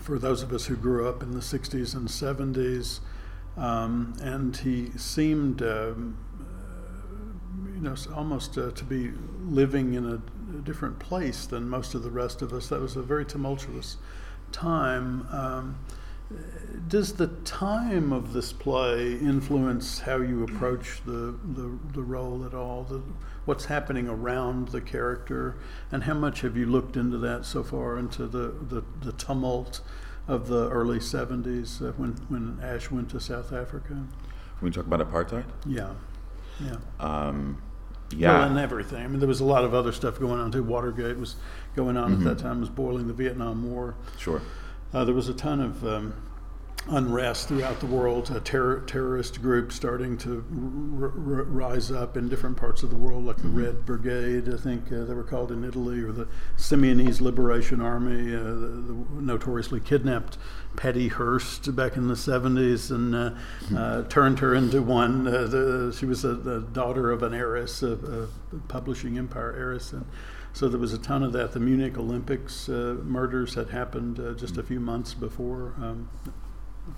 for 0.00 0.18
those 0.18 0.42
of 0.42 0.52
us 0.52 0.66
who 0.66 0.76
grew 0.76 1.08
up 1.08 1.22
in 1.22 1.32
the 1.32 1.40
60s 1.40 1.94
and 1.94 2.08
70s. 2.08 3.00
Um, 3.56 4.14
and 4.20 4.56
he 4.56 4.90
seemed, 4.96 5.62
um, 5.62 6.16
uh, 6.40 7.72
you 7.72 7.80
know, 7.80 7.94
almost 8.14 8.58
uh, 8.58 8.72
to 8.72 8.84
be 8.84 9.12
living 9.44 9.94
in 9.94 10.04
a, 10.06 10.14
a, 10.14 10.60
different 10.62 10.98
place 10.98 11.46
than 11.46 11.68
most 11.68 11.94
of 11.94 12.02
the 12.02 12.10
rest 12.10 12.42
of 12.42 12.52
us. 12.52 12.68
That 12.68 12.80
was 12.80 12.96
a 12.96 13.02
very 13.02 13.24
tumultuous 13.24 13.96
time. 14.50 15.28
Um, 15.30 15.78
does 16.88 17.14
the 17.14 17.28
time 17.44 18.12
of 18.12 18.32
this 18.32 18.52
play 18.52 19.14
influence 19.14 20.00
how 20.00 20.16
you 20.16 20.44
approach 20.44 21.00
the, 21.04 21.36
the, 21.54 21.78
the 21.92 22.02
role 22.02 22.44
at 22.44 22.54
all? 22.54 22.84
The, 22.84 23.02
what's 23.44 23.66
happening 23.66 24.08
around 24.08 24.68
the 24.68 24.80
character, 24.80 25.56
and 25.90 26.04
how 26.04 26.14
much 26.14 26.42
have 26.42 26.56
you 26.56 26.66
looked 26.66 26.96
into 26.96 27.18
that 27.18 27.46
so 27.46 27.62
far, 27.62 27.98
into 27.98 28.26
the, 28.26 28.54
the, 28.68 28.84
the 29.02 29.12
tumult 29.12 29.80
of 30.28 30.48
the 30.48 30.68
early 30.70 30.98
70s 30.98 31.82
uh, 31.82 31.92
when, 31.92 32.12
when 32.28 32.58
Ashe 32.62 32.90
went 32.90 33.10
to 33.10 33.20
South 33.20 33.52
Africa? 33.52 34.06
When 34.60 34.72
you 34.72 34.82
talk 34.82 34.86
about 34.86 35.00
apartheid? 35.00 35.44
Yeah, 35.66 35.94
yeah. 36.60 36.76
Um, 37.00 37.62
yeah. 38.16 38.38
Well, 38.38 38.48
and 38.48 38.58
everything. 38.58 39.02
I 39.02 39.08
mean, 39.08 39.18
there 39.18 39.28
was 39.28 39.40
a 39.40 39.44
lot 39.44 39.64
of 39.64 39.74
other 39.74 39.92
stuff 39.92 40.20
going 40.20 40.38
on 40.38 40.52
too. 40.52 40.62
Watergate 40.62 41.18
was 41.18 41.36
going 41.74 41.96
on 41.96 42.12
mm-hmm. 42.12 42.28
at 42.28 42.36
that 42.36 42.42
time, 42.42 42.58
it 42.58 42.60
was 42.60 42.68
boiling 42.68 43.08
the 43.08 43.14
Vietnam 43.14 43.70
War. 43.70 43.96
Sure. 44.18 44.40
Uh, 44.94 45.04
there 45.04 45.14
was 45.14 45.28
a 45.28 45.34
ton 45.34 45.60
of 45.60 45.84
um, 45.84 46.14
unrest 46.88 47.48
throughout 47.48 47.80
the 47.80 47.86
world, 47.86 48.30
a 48.30 48.40
terror, 48.40 48.80
terrorist 48.86 49.40
groups 49.40 49.74
starting 49.74 50.18
to 50.18 50.44
r- 51.00 51.06
r- 51.06 51.44
rise 51.44 51.90
up 51.90 52.16
in 52.16 52.28
different 52.28 52.56
parts 52.56 52.82
of 52.82 52.90
the 52.90 52.96
world, 52.96 53.24
like 53.24 53.38
the 53.38 53.42
mm-hmm. 53.42 53.64
Red 53.64 53.86
Brigade, 53.86 54.52
I 54.52 54.56
think 54.56 54.92
uh, 54.92 55.04
they 55.04 55.14
were 55.14 55.24
called 55.24 55.50
in 55.50 55.64
Italy, 55.64 56.00
or 56.00 56.12
the 56.12 56.28
Symbionese 56.56 57.20
Liberation 57.20 57.80
Army, 57.80 58.34
uh, 58.34 58.42
the, 58.42 58.52
the, 58.52 59.04
notoriously 59.20 59.80
kidnapped 59.80 60.36
Patty 60.76 61.08
Hearst 61.08 61.74
back 61.74 61.96
in 61.96 62.08
the 62.08 62.14
70s 62.14 62.90
and 62.90 63.14
uh, 63.14 63.30
mm-hmm. 63.30 63.76
Uh, 63.76 64.02
turned 64.04 64.38
her 64.40 64.54
into 64.54 64.82
one. 64.82 65.26
Uh, 65.26 65.46
the, 65.46 65.96
she 65.98 66.06
was 66.06 66.24
a, 66.24 66.34
the 66.34 66.60
daughter 66.60 67.10
of 67.10 67.22
an 67.22 67.34
heiress, 67.34 67.82
a, 67.82 67.92
a, 67.92 68.28
publishing 68.68 69.18
empire 69.18 69.54
heiress. 69.56 69.92
And, 69.92 70.06
so 70.54 70.68
there 70.68 70.80
was 70.80 70.94
a 70.94 70.98
ton 70.98 71.22
of 71.22 71.32
that. 71.34 71.52
The 71.52 71.60
Munich 71.60 71.98
Olympics 71.98 72.70
uh, 72.70 72.96
murders 73.02 73.54
had 73.54 73.68
happened 73.68 74.18
uh, 74.18 74.32
just 74.32 74.56
a 74.56 74.62
few 74.62 74.80
months 74.80 75.12
before. 75.12 75.74
Um, 75.76 76.08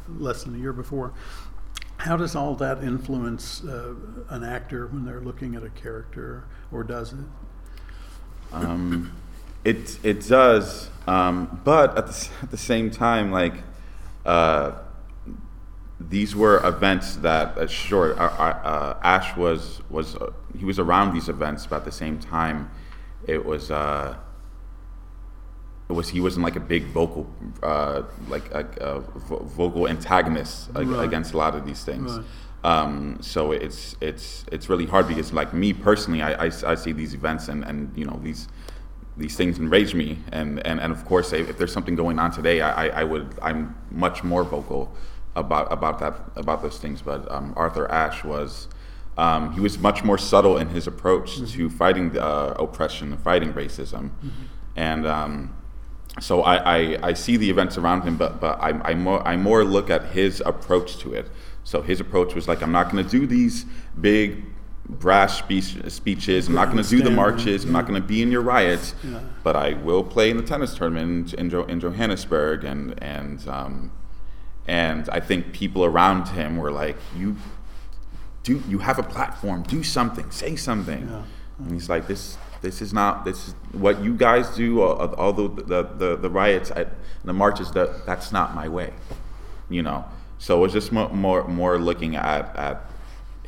less 0.08 0.44
than 0.44 0.54
a 0.54 0.58
year 0.58 0.72
before. 0.72 1.12
How 1.98 2.16
does 2.16 2.36
all 2.36 2.54
that 2.56 2.82
influence 2.82 3.64
uh, 3.64 3.94
an 4.28 4.44
actor 4.44 4.86
when 4.86 5.04
they're 5.04 5.20
looking 5.20 5.54
at 5.54 5.62
a 5.62 5.70
character, 5.70 6.44
or 6.70 6.84
does 6.84 7.12
it? 7.12 7.18
Um, 8.52 9.12
it 9.64 9.98
it 10.04 10.26
does, 10.26 10.90
um, 11.06 11.60
but 11.64 11.96
at 11.96 12.06
the, 12.06 12.28
at 12.42 12.50
the 12.50 12.56
same 12.56 12.90
time, 12.90 13.32
like 13.32 13.54
uh, 14.24 14.72
these 15.98 16.36
were 16.36 16.64
events 16.66 17.16
that, 17.16 17.56
uh, 17.56 17.66
sure, 17.66 18.18
uh, 18.20 18.26
uh 18.26 18.98
Ashe 19.02 19.36
was 19.36 19.80
was 19.88 20.16
uh, 20.16 20.30
he 20.56 20.64
was 20.64 20.78
around 20.78 21.14
these 21.14 21.28
events, 21.28 21.64
about 21.64 21.84
the 21.84 21.92
same 21.92 22.18
time, 22.18 22.70
it 23.26 23.44
was 23.44 23.70
uh, 23.70 24.16
it 25.88 25.92
was 25.92 26.08
he 26.08 26.20
wasn't 26.20 26.44
like 26.44 26.56
a 26.56 26.60
big 26.60 26.84
vocal 26.84 27.28
uh, 27.62 28.02
like 28.28 28.50
a, 28.52 28.66
a 28.80 29.00
vocal 29.00 29.88
antagonist 29.88 30.70
right. 30.74 31.04
against 31.04 31.34
a 31.34 31.36
lot 31.36 31.54
of 31.54 31.66
these 31.66 31.84
things. 31.84 32.12
Right. 32.12 32.24
Um, 32.64 33.18
so 33.20 33.52
it's 33.52 33.96
it's 34.00 34.44
it's 34.50 34.68
really 34.68 34.86
hard 34.86 35.06
because 35.06 35.32
like 35.32 35.54
me 35.54 35.72
personally, 35.72 36.22
I, 36.22 36.46
I, 36.46 36.50
I, 36.66 36.74
see 36.74 36.90
these 36.90 37.14
events 37.14 37.46
and, 37.46 37.62
and 37.64 37.96
you 37.96 38.04
know 38.04 38.18
these 38.22 38.48
these 39.16 39.36
things 39.36 39.58
enrage 39.58 39.94
me 39.94 40.18
and, 40.32 40.66
and, 40.66 40.80
and 40.80 40.92
of 40.92 41.04
course 41.04 41.32
if 41.32 41.56
there's 41.58 41.72
something 41.72 41.94
going 41.94 42.18
on 42.18 42.32
today, 42.32 42.60
I, 42.60 43.02
I 43.02 43.04
would 43.04 43.38
I'm 43.40 43.76
much 43.92 44.24
more 44.24 44.42
vocal 44.42 44.92
about 45.36 45.72
about 45.72 46.00
that 46.00 46.18
about 46.34 46.62
those 46.62 46.78
things. 46.78 47.02
But 47.02 47.30
um, 47.30 47.52
Arthur 47.56 47.90
Ashe 47.90 48.24
was. 48.24 48.68
Um, 49.18 49.52
he 49.52 49.60
was 49.60 49.78
much 49.78 50.04
more 50.04 50.18
subtle 50.18 50.58
in 50.58 50.68
his 50.68 50.86
approach 50.86 51.36
mm-hmm. 51.36 51.46
to 51.46 51.70
fighting 51.70 52.12
the, 52.12 52.22
uh, 52.22 52.54
oppression, 52.58 53.16
fighting 53.18 53.52
racism, 53.54 54.10
mm-hmm. 54.10 54.28
and 54.76 55.06
um, 55.06 55.56
so 56.20 56.42
I, 56.42 56.56
I, 56.56 56.98
I, 57.02 57.12
see 57.12 57.36
the 57.36 57.48
events 57.48 57.76
around 57.76 58.02
him, 58.02 58.16
but 58.16 58.40
but 58.40 58.58
I, 58.60 58.70
I 58.90 58.94
more 58.94 59.26
I 59.26 59.36
more 59.36 59.64
look 59.64 59.90
at 59.90 60.06
his 60.06 60.42
approach 60.44 60.98
to 60.98 61.14
it. 61.14 61.30
So 61.64 61.82
his 61.82 62.00
approach 62.00 62.34
was 62.34 62.46
like, 62.46 62.62
I'm 62.62 62.72
not 62.72 62.90
going 62.90 63.04
to 63.04 63.10
do 63.10 63.26
these 63.26 63.66
big 64.00 64.44
brash 64.88 65.38
speech, 65.38 65.76
speeches. 65.88 66.48
I'm 66.48 66.54
not 66.54 66.70
going 66.70 66.82
to 66.82 66.88
do 66.88 67.02
the 67.02 67.10
marches. 67.10 67.64
I'm 67.64 67.72
not 67.72 67.86
going 67.86 68.00
to 68.00 68.06
be 68.06 68.22
in 68.22 68.30
your 68.30 68.42
riots. 68.42 68.94
Yeah. 69.02 69.20
But 69.42 69.56
I 69.56 69.72
will 69.74 70.04
play 70.04 70.30
in 70.30 70.36
the 70.36 70.42
tennis 70.42 70.74
tournament 70.74 71.34
in, 71.34 71.50
in, 71.50 71.70
in 71.70 71.80
Johannesburg, 71.80 72.64
and 72.64 73.02
and 73.02 73.46
um, 73.48 73.92
and 74.66 75.08
I 75.10 75.20
think 75.20 75.52
people 75.52 75.84
around 75.84 76.28
him 76.28 76.56
were 76.56 76.72
like, 76.72 76.96
you 77.16 77.36
do 78.46 78.62
you 78.68 78.78
have 78.78 79.00
a 79.00 79.02
platform? 79.02 79.64
Do 79.64 79.82
something. 79.82 80.30
Say 80.30 80.54
something. 80.54 81.08
Yeah. 81.08 81.22
And 81.58 81.72
he's 81.72 81.90
like, 81.90 82.06
this 82.06 82.38
this 82.62 82.80
is 82.80 82.92
not 82.92 83.24
this 83.24 83.48
is 83.48 83.54
what 83.72 84.02
you 84.02 84.14
guys 84.14 84.54
do. 84.54 84.82
All 84.82 85.32
the 85.32 85.48
the, 85.48 85.82
the, 85.82 86.16
the 86.16 86.30
riots, 86.30 86.70
at, 86.70 86.92
the 87.24 87.32
marches. 87.32 87.72
That 87.72 88.06
that's 88.06 88.30
not 88.30 88.54
my 88.54 88.68
way. 88.68 88.92
You 89.68 89.82
know. 89.82 90.04
So 90.38 90.62
it's 90.64 90.72
just 90.72 90.92
more 90.92 91.08
more, 91.08 91.48
more 91.48 91.76
looking 91.78 92.14
at 92.14 92.54
at 92.56 92.82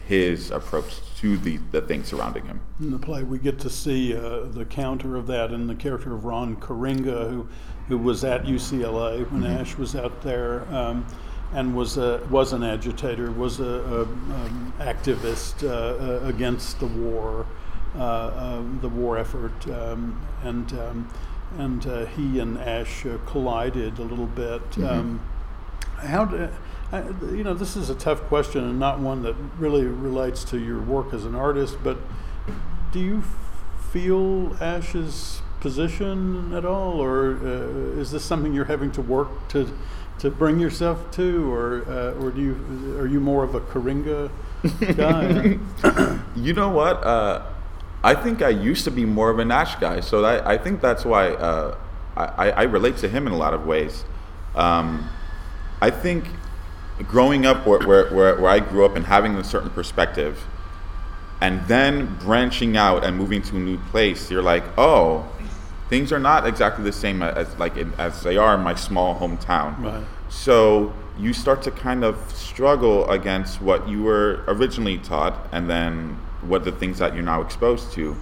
his 0.04 0.50
approach 0.50 1.00
to 1.18 1.37
the, 1.37 1.58
the 1.70 1.82
things 1.82 2.08
surrounding 2.08 2.46
him. 2.46 2.61
In 2.80 2.90
the 2.90 2.98
play, 2.98 3.22
we 3.22 3.38
get 3.38 3.58
to 3.61 3.70
see 3.70 4.16
uh, 4.16 4.46
the 4.46 4.64
counter 4.64 5.16
of 5.16 5.26
that 5.26 5.52
in 5.52 5.66
the 5.66 5.74
character 5.74 6.14
of 6.14 6.24
Ron 6.24 6.56
Karenga, 6.56 7.30
who 7.30 7.48
who 7.87 7.98
was 7.98 8.24
at 8.24 8.44
UCLA 8.44 9.30
when 9.30 9.42
mm-hmm. 9.42 9.61
Ashe 9.61 9.78
was 9.78 9.94
out 9.94 10.22
there. 10.22 10.66
Um, 10.74 11.06
and 11.52 11.74
was 11.74 11.96
a, 11.96 12.26
was 12.30 12.52
an 12.52 12.62
agitator, 12.62 13.30
was 13.32 13.61
a, 13.61 13.64
a 13.64 14.02
um, 14.02 14.72
activist 14.78 15.64
uh, 15.64 15.68
uh 15.68 16.26
against 16.26 16.78
the 16.80 16.87
war, 16.87 17.46
uh, 17.96 18.58
um, 18.58 18.78
the 18.82 18.88
war 18.88 19.18
effort, 19.18 19.68
um, 19.68 20.20
and 20.42 20.72
um, 20.74 21.08
and 21.58 21.87
uh, 21.87 22.06
he 22.06 22.38
and 22.38 22.58
Ashe 22.58 23.06
uh, 23.06 23.18
collided 23.26 23.98
a 23.98 24.02
little 24.02 24.26
bit. 24.26 24.62
Mm-hmm. 24.72 24.84
Um, 24.87 25.20
how 25.96 26.24
do, 26.24 26.48
you 27.34 27.42
know 27.42 27.54
this 27.54 27.76
is 27.76 27.90
a 27.90 27.94
tough 27.94 28.22
question 28.24 28.64
and 28.64 28.78
not 28.78 29.00
one 29.00 29.22
that 29.22 29.34
really 29.58 29.84
relates 29.84 30.44
to 30.44 30.58
your 30.58 30.80
work 30.80 31.12
as 31.12 31.24
an 31.24 31.34
artist, 31.34 31.76
but 31.82 31.98
do 32.92 33.00
you 33.00 33.22
feel 33.90 34.54
Ashe's 34.61 35.42
position 35.61 36.54
at 36.54 36.64
all, 36.64 37.02
or 37.02 37.37
uh, 37.37 38.00
is 38.00 38.11
this 38.11 38.24
something 38.24 38.54
you're 38.54 38.66
having 38.66 38.92
to 38.92 39.02
work 39.02 39.28
to 39.48 39.68
to 40.18 40.31
bring 40.31 40.59
yourself 40.59 41.11
to, 41.12 41.52
or 41.52 41.85
uh, 41.88 42.22
or 42.22 42.31
do 42.31 42.40
you 42.40 42.98
are 42.98 43.07
you 43.07 43.20
more 43.20 43.44
of 43.44 43.54
a 43.54 43.61
Karenga 43.61 44.31
guy? 44.96 45.59
you 46.37 46.52
know 46.52 46.68
what? 46.70 47.04
Uh, 47.04 47.42
I 48.02 48.14
think 48.14 48.42
I 48.42 48.50
used 48.50 48.85
to 48.85 48.90
be 48.90 49.04
more 49.04 49.31
of 49.31 49.38
an 49.38 49.50
Ashe 49.50 49.76
guy, 49.76 50.00
so 50.00 50.24
I, 50.24 50.54
I 50.54 50.59
think 50.59 50.81
that's 50.81 51.04
why 51.04 51.31
uh, 51.31 51.76
I, 52.16 52.50
I 52.50 52.62
relate 52.64 52.96
to 52.98 53.09
him 53.09 53.26
in 53.26 53.33
a 53.33 53.37
lot 53.37 53.54
of 53.54 53.66
ways. 53.66 54.04
Um, 54.54 55.09
I 55.81 55.90
think 55.90 56.24
growing 57.07 57.46
up 57.46 57.66
where, 57.66 57.81
where, 57.87 58.40
where 58.40 58.50
I 58.50 58.61
grew 58.61 58.85
up 58.85 58.96
and 58.96 59.07
having 59.07 59.35
a 59.37 59.44
certain 59.44 59.70
perspective, 59.70 60.44
and 61.40 61.66
then 61.68 62.16
branching 62.18 62.76
out 62.76 63.04
and 63.04 63.16
moving 63.16 63.42
to 63.42 63.57
a 63.57 63.61
new 63.61 63.78
place, 63.90 64.31
you're 64.31 64.42
like, 64.42 64.64
oh, 64.76 65.31
things 65.88 66.12
are 66.12 66.18
not 66.18 66.46
exactly 66.46 66.85
the 66.85 66.92
same 66.92 67.22
as 67.22 67.57
like 67.59 67.77
in, 67.77 67.92
as 67.98 68.22
they 68.22 68.37
are 68.37 68.55
in 68.55 68.61
my 68.61 68.74
small 68.74 69.18
hometown. 69.18 69.79
Right. 69.79 70.05
So 70.29 70.92
you 71.18 71.33
start 71.33 71.62
to 71.62 71.70
kind 71.70 72.05
of 72.05 72.16
struggle 72.35 73.09
against 73.11 73.61
what 73.61 73.88
you 73.88 74.03
were 74.03 74.44
originally 74.46 74.98
taught, 74.98 75.48
and 75.53 75.68
then 75.68 76.18
what 76.42 76.64
the 76.64 76.72
things 76.72 76.98
that 76.98 77.14
you're 77.14 77.24
now 77.24 77.40
exposed 77.40 77.92
to. 77.92 78.12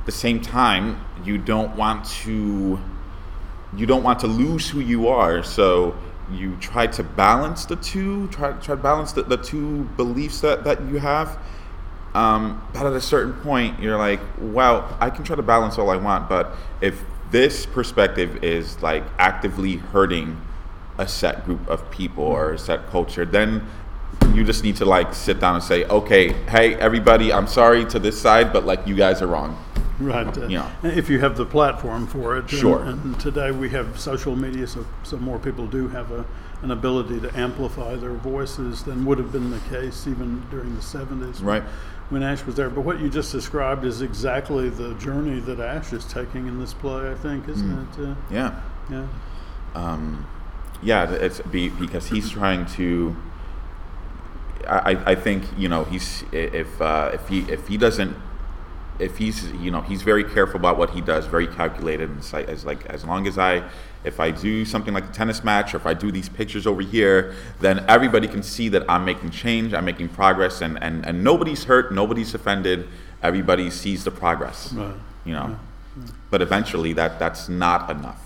At 0.00 0.06
the 0.06 0.12
same 0.12 0.40
time, 0.40 1.04
you 1.24 1.38
don't 1.38 1.74
want 1.76 2.04
to 2.22 2.78
you 3.76 3.86
don't 3.86 4.02
want 4.02 4.20
to 4.20 4.26
lose 4.26 4.68
who 4.68 4.80
you 4.80 5.08
are. 5.08 5.42
So 5.42 5.96
you 6.30 6.56
try 6.56 6.86
to 6.86 7.02
balance 7.02 7.64
the 7.64 7.76
two, 7.76 8.28
try, 8.28 8.52
try 8.52 8.76
to 8.76 8.82
balance 8.82 9.12
the, 9.12 9.22
the 9.22 9.36
two 9.36 9.84
beliefs 9.96 10.40
that, 10.40 10.64
that 10.64 10.80
you 10.82 10.98
have. 10.98 11.38
Um, 12.14 12.62
but 12.72 12.86
at 12.86 12.92
a 12.92 13.00
certain 13.00 13.32
point, 13.34 13.80
you're 13.80 13.96
like, 13.96 14.20
well, 14.40 14.96
I 15.00 15.10
can 15.10 15.24
try 15.24 15.34
to 15.36 15.42
balance 15.42 15.78
all 15.78 15.90
I 15.90 15.96
want, 15.96 16.28
but 16.28 16.54
if 16.80 17.02
this 17.30 17.66
perspective 17.66 18.44
is 18.44 18.80
like 18.82 19.02
actively 19.18 19.76
hurting 19.76 20.40
a 20.98 21.08
set 21.08 21.44
group 21.44 21.66
of 21.68 21.90
people 21.90 22.22
or 22.24 22.52
a 22.52 22.58
set 22.58 22.88
culture, 22.90 23.24
then 23.24 23.66
you 24.32 24.44
just 24.44 24.62
need 24.62 24.76
to 24.76 24.84
like 24.84 25.12
sit 25.12 25.40
down 25.40 25.56
and 25.56 25.64
say, 25.64 25.84
okay, 25.86 26.32
hey, 26.48 26.74
everybody, 26.76 27.32
I'm 27.32 27.48
sorry 27.48 27.84
to 27.86 27.98
this 27.98 28.20
side, 28.20 28.52
but 28.52 28.64
like 28.64 28.86
you 28.86 28.94
guys 28.94 29.20
are 29.20 29.26
wrong. 29.26 29.58
Right. 29.98 30.26
Uh, 30.26 30.48
know. 30.48 30.70
If 30.82 31.08
you 31.08 31.20
have 31.20 31.36
the 31.36 31.46
platform 31.46 32.06
for 32.06 32.36
it. 32.36 32.40
And- 32.42 32.50
Sure. 32.50 32.82
And, 32.82 33.18
today 33.20 33.50
we 33.50 33.70
have 33.70 33.98
social 33.98 34.36
media, 34.36 34.66
so, 34.66 34.86
so 35.02 35.16
more 35.16 35.38
people 35.38 35.66
do 35.66 35.88
have 35.88 36.10
a, 36.12 36.24
an 36.62 36.70
ability 36.70 37.20
to 37.20 37.36
amplify 37.38 37.94
their 37.96 38.14
voices 38.14 38.82
than 38.82 39.04
would 39.04 39.18
have 39.18 39.30
been 39.32 39.50
the 39.50 39.60
case 39.70 40.06
even 40.06 40.42
during 40.50 40.74
the 40.74 40.80
70s. 40.80 41.40
when- 41.40 41.44
Right. 41.44 41.62
When 42.10 42.22
Ashe 42.22 42.44
was 42.44 42.54
there. 42.54 42.68
But 42.70 42.82
what 42.82 43.00
you 43.00 43.08
just 43.08 43.32
described 43.32 43.84
is 43.84 44.02
exactly 44.02 44.68
the 44.68 44.94
journey 44.94 45.40
that 45.40 45.58
Ashe 45.58 45.92
is 45.94 46.04
taking 46.04 46.46
in 46.46 46.60
this 46.60 46.74
play, 46.74 47.10
I 47.10 47.14
think, 47.14 47.48
isn't 47.48 47.68
Mm. 47.68 47.98
it? 47.98 48.08
Uh, 48.10 48.14
Yeah. 48.30 48.60
yeah. 48.90 49.06
um, 49.74 50.26
yeah, 50.82 51.10
it's 51.10 51.40
be, 51.40 51.70
because 51.70 52.08
he's 52.08 52.28
trying 52.30 52.66
to. 52.76 53.16
I, 54.68 54.96
I 55.06 55.14
think 55.14 55.44
you 55.58 55.68
know 55.68 55.84
he's 55.84 56.24
if 56.32 56.80
uh, 56.80 57.10
if 57.14 57.28
he 57.28 57.40
if 57.50 57.68
he 57.68 57.76
doesn't 57.76 58.16
if 58.98 59.18
he's 59.18 59.50
you 59.52 59.70
know 59.70 59.80
he's 59.82 60.02
very 60.02 60.24
careful 60.24 60.56
about 60.60 60.78
what 60.78 60.90
he 60.90 61.00
does, 61.00 61.26
very 61.26 61.46
calculated. 61.46 62.08
And 62.10 62.18
it's 62.18 62.32
like, 62.32 62.48
as 62.48 62.64
like 62.64 62.84
as 62.86 63.04
long 63.04 63.26
as 63.26 63.38
I 63.38 63.62
if 64.04 64.20
I 64.20 64.30
do 64.30 64.64
something 64.64 64.94
like 64.94 65.04
a 65.04 65.12
tennis 65.12 65.42
match 65.42 65.74
or 65.74 65.78
if 65.78 65.86
I 65.86 65.94
do 65.94 66.12
these 66.12 66.28
pictures 66.28 66.66
over 66.66 66.82
here, 66.82 67.34
then 67.60 67.84
everybody 67.88 68.28
can 68.28 68.42
see 68.42 68.68
that 68.68 68.84
I'm 68.88 69.04
making 69.04 69.30
change, 69.30 69.72
I'm 69.74 69.84
making 69.84 70.10
progress, 70.10 70.60
and 70.60 70.82
and, 70.82 71.04
and 71.06 71.24
nobody's 71.24 71.64
hurt, 71.64 71.92
nobody's 71.92 72.34
offended. 72.34 72.88
Everybody 73.22 73.70
sees 73.70 74.04
the 74.04 74.10
progress. 74.10 74.72
Right. 74.72 74.94
You 75.24 75.32
know. 75.32 75.58
But 76.30 76.42
eventually, 76.42 76.92
that 76.94 77.20
that's 77.20 77.48
not 77.48 77.88
enough, 77.88 78.20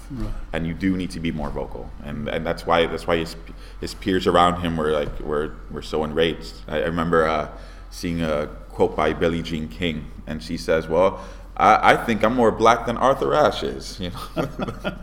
and 0.54 0.66
you 0.66 0.72
do 0.72 0.96
need 0.96 1.10
to 1.10 1.20
be 1.20 1.30
more 1.30 1.50
vocal, 1.50 1.90
and 2.02 2.26
and 2.26 2.46
that's 2.46 2.64
why 2.64 2.86
that's 2.86 3.06
why 3.06 3.18
his 3.18 3.36
his 3.80 3.92
peers 3.92 4.26
around 4.26 4.62
him 4.62 4.78
were 4.78 4.90
like 4.92 5.20
were 5.20 5.54
were 5.70 5.82
so 5.82 6.02
enraged. 6.04 6.54
I, 6.66 6.78
I 6.78 6.86
remember 6.86 7.26
uh, 7.26 7.50
seeing 7.90 8.22
a 8.22 8.46
quote 8.70 8.96
by 8.96 9.12
Billie 9.12 9.42
Jean 9.42 9.68
King, 9.68 10.10
and 10.26 10.42
she 10.42 10.56
says, 10.56 10.88
"Well, 10.88 11.20
I, 11.58 11.92
I 11.92 11.96
think 11.96 12.22
I'm 12.24 12.34
more 12.34 12.52
black 12.52 12.86
than 12.86 12.96
Arthur 12.96 13.34
Ashe 13.34 13.64
is." 13.64 13.98
You 14.00 14.10
know, 14.10 14.48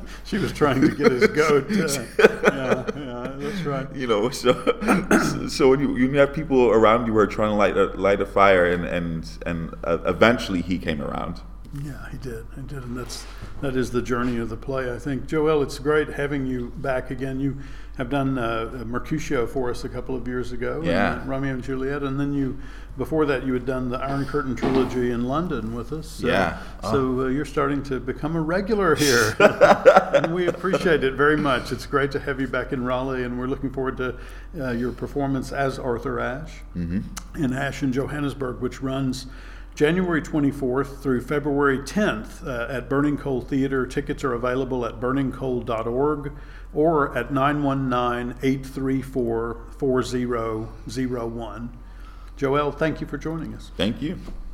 She 0.25 0.37
was 0.37 0.51
trying 0.53 0.81
to 0.81 0.89
get 0.89 1.11
his 1.11 1.27
goat. 1.27 1.67
Uh, 2.45 2.83
yeah, 2.95 2.99
yeah, 2.99 3.31
that's 3.37 3.61
right. 3.63 3.93
you 3.95 4.07
know. 4.07 4.29
So 4.29 4.53
so 5.49 5.69
when 5.69 5.79
you 5.81 5.89
when 5.89 6.13
you 6.13 6.19
have 6.19 6.33
people 6.33 6.69
around 6.69 7.05
you 7.07 7.13
who 7.13 7.19
are 7.19 7.27
trying 7.27 7.49
to 7.49 7.55
light 7.55 7.75
a, 7.75 7.85
light 7.97 8.21
a 8.21 8.25
fire, 8.25 8.65
and 8.71 8.85
and 8.85 9.27
and 9.45 9.73
uh, 9.83 9.97
eventually 10.05 10.61
he 10.61 10.77
came 10.77 11.01
around. 11.01 11.41
Yeah, 11.83 12.09
he 12.09 12.17
did. 12.17 12.45
He 12.55 12.61
did, 12.61 12.83
and 12.83 12.95
that's 12.97 13.25
that 13.61 13.75
is 13.75 13.91
the 13.91 14.01
journey 14.01 14.37
of 14.37 14.49
the 14.49 14.55
play. 14.57 14.93
I 14.93 14.99
think, 14.99 15.27
Joel, 15.27 15.61
it's 15.61 15.79
great 15.79 16.07
having 16.09 16.45
you 16.45 16.71
back 16.77 17.11
again. 17.11 17.39
You 17.39 17.57
have 17.97 18.09
done 18.09 18.37
uh, 18.37 18.83
Mercutio 18.85 19.47
for 19.47 19.69
us 19.71 19.83
a 19.83 19.89
couple 19.89 20.15
of 20.15 20.27
years 20.27 20.51
ago, 20.51 20.77
and, 20.77 20.85
Yeah. 20.85 21.21
uh, 21.21 21.25
Romeo 21.25 21.53
and 21.53 21.63
Juliet, 21.63 22.03
and 22.03 22.19
then 22.19 22.33
you 22.33 22.57
before 22.97 23.25
that 23.25 23.45
you 23.45 23.53
had 23.53 23.65
done 23.65 23.89
the 23.89 23.97
Iron 23.97 24.25
Curtain 24.25 24.55
trilogy 24.55 25.11
in 25.11 25.25
London 25.25 25.73
with 25.75 25.91
us. 25.91 26.23
Uh, 26.23 26.27
Yeah. 26.27 26.57
so 26.81 27.21
uh, 27.21 27.25
you're 27.27 27.43
starting 27.45 27.83
to 27.83 27.99
become 27.99 28.35
a 28.37 28.41
regular 28.41 28.95
here, 28.95 29.35
and 29.39 30.33
we 30.33 30.47
appreciate 30.47 31.03
it 31.03 31.15
very 31.15 31.35
much. 31.37 31.71
It's 31.73 31.85
great 31.85 32.11
to 32.11 32.19
have 32.19 32.39
you 32.39 32.47
back 32.47 32.71
in 32.73 32.85
Raleigh, 32.85 33.23
and 33.23 33.37
we're 33.37 33.47
looking 33.47 33.69
forward 33.71 33.97
to 33.97 34.15
uh, 34.59 34.71
your 34.71 34.91
performance 34.93 35.51
as 35.51 35.77
Arthur 35.79 36.19
Ashe 36.19 36.61
in 36.75 37.53
Ashe 37.53 37.83
in 37.83 37.91
Johannesburg, 37.91 38.61
which 38.61 38.81
runs 38.81 39.25
January 39.75 40.21
24th 40.21 41.01
through 41.01 41.21
February 41.21 41.79
10th 41.79 42.47
uh, 42.47 42.71
at 42.71 42.89
Burning 42.89 43.17
Coal 43.17 43.41
Theater. 43.41 43.85
Tickets 43.85 44.23
are 44.23 44.33
available 44.33 44.85
at 44.85 45.01
burningcoal.org 45.01 46.31
or 46.73 47.17
at 47.17 47.33
919 47.33 48.37
834 48.41 49.61
4001. 49.77 51.77
Joel, 52.37 52.71
thank 52.71 53.01
you 53.01 53.07
for 53.07 53.17
joining 53.17 53.53
us. 53.53 53.71
Thank 53.75 54.01
you. 54.01 54.17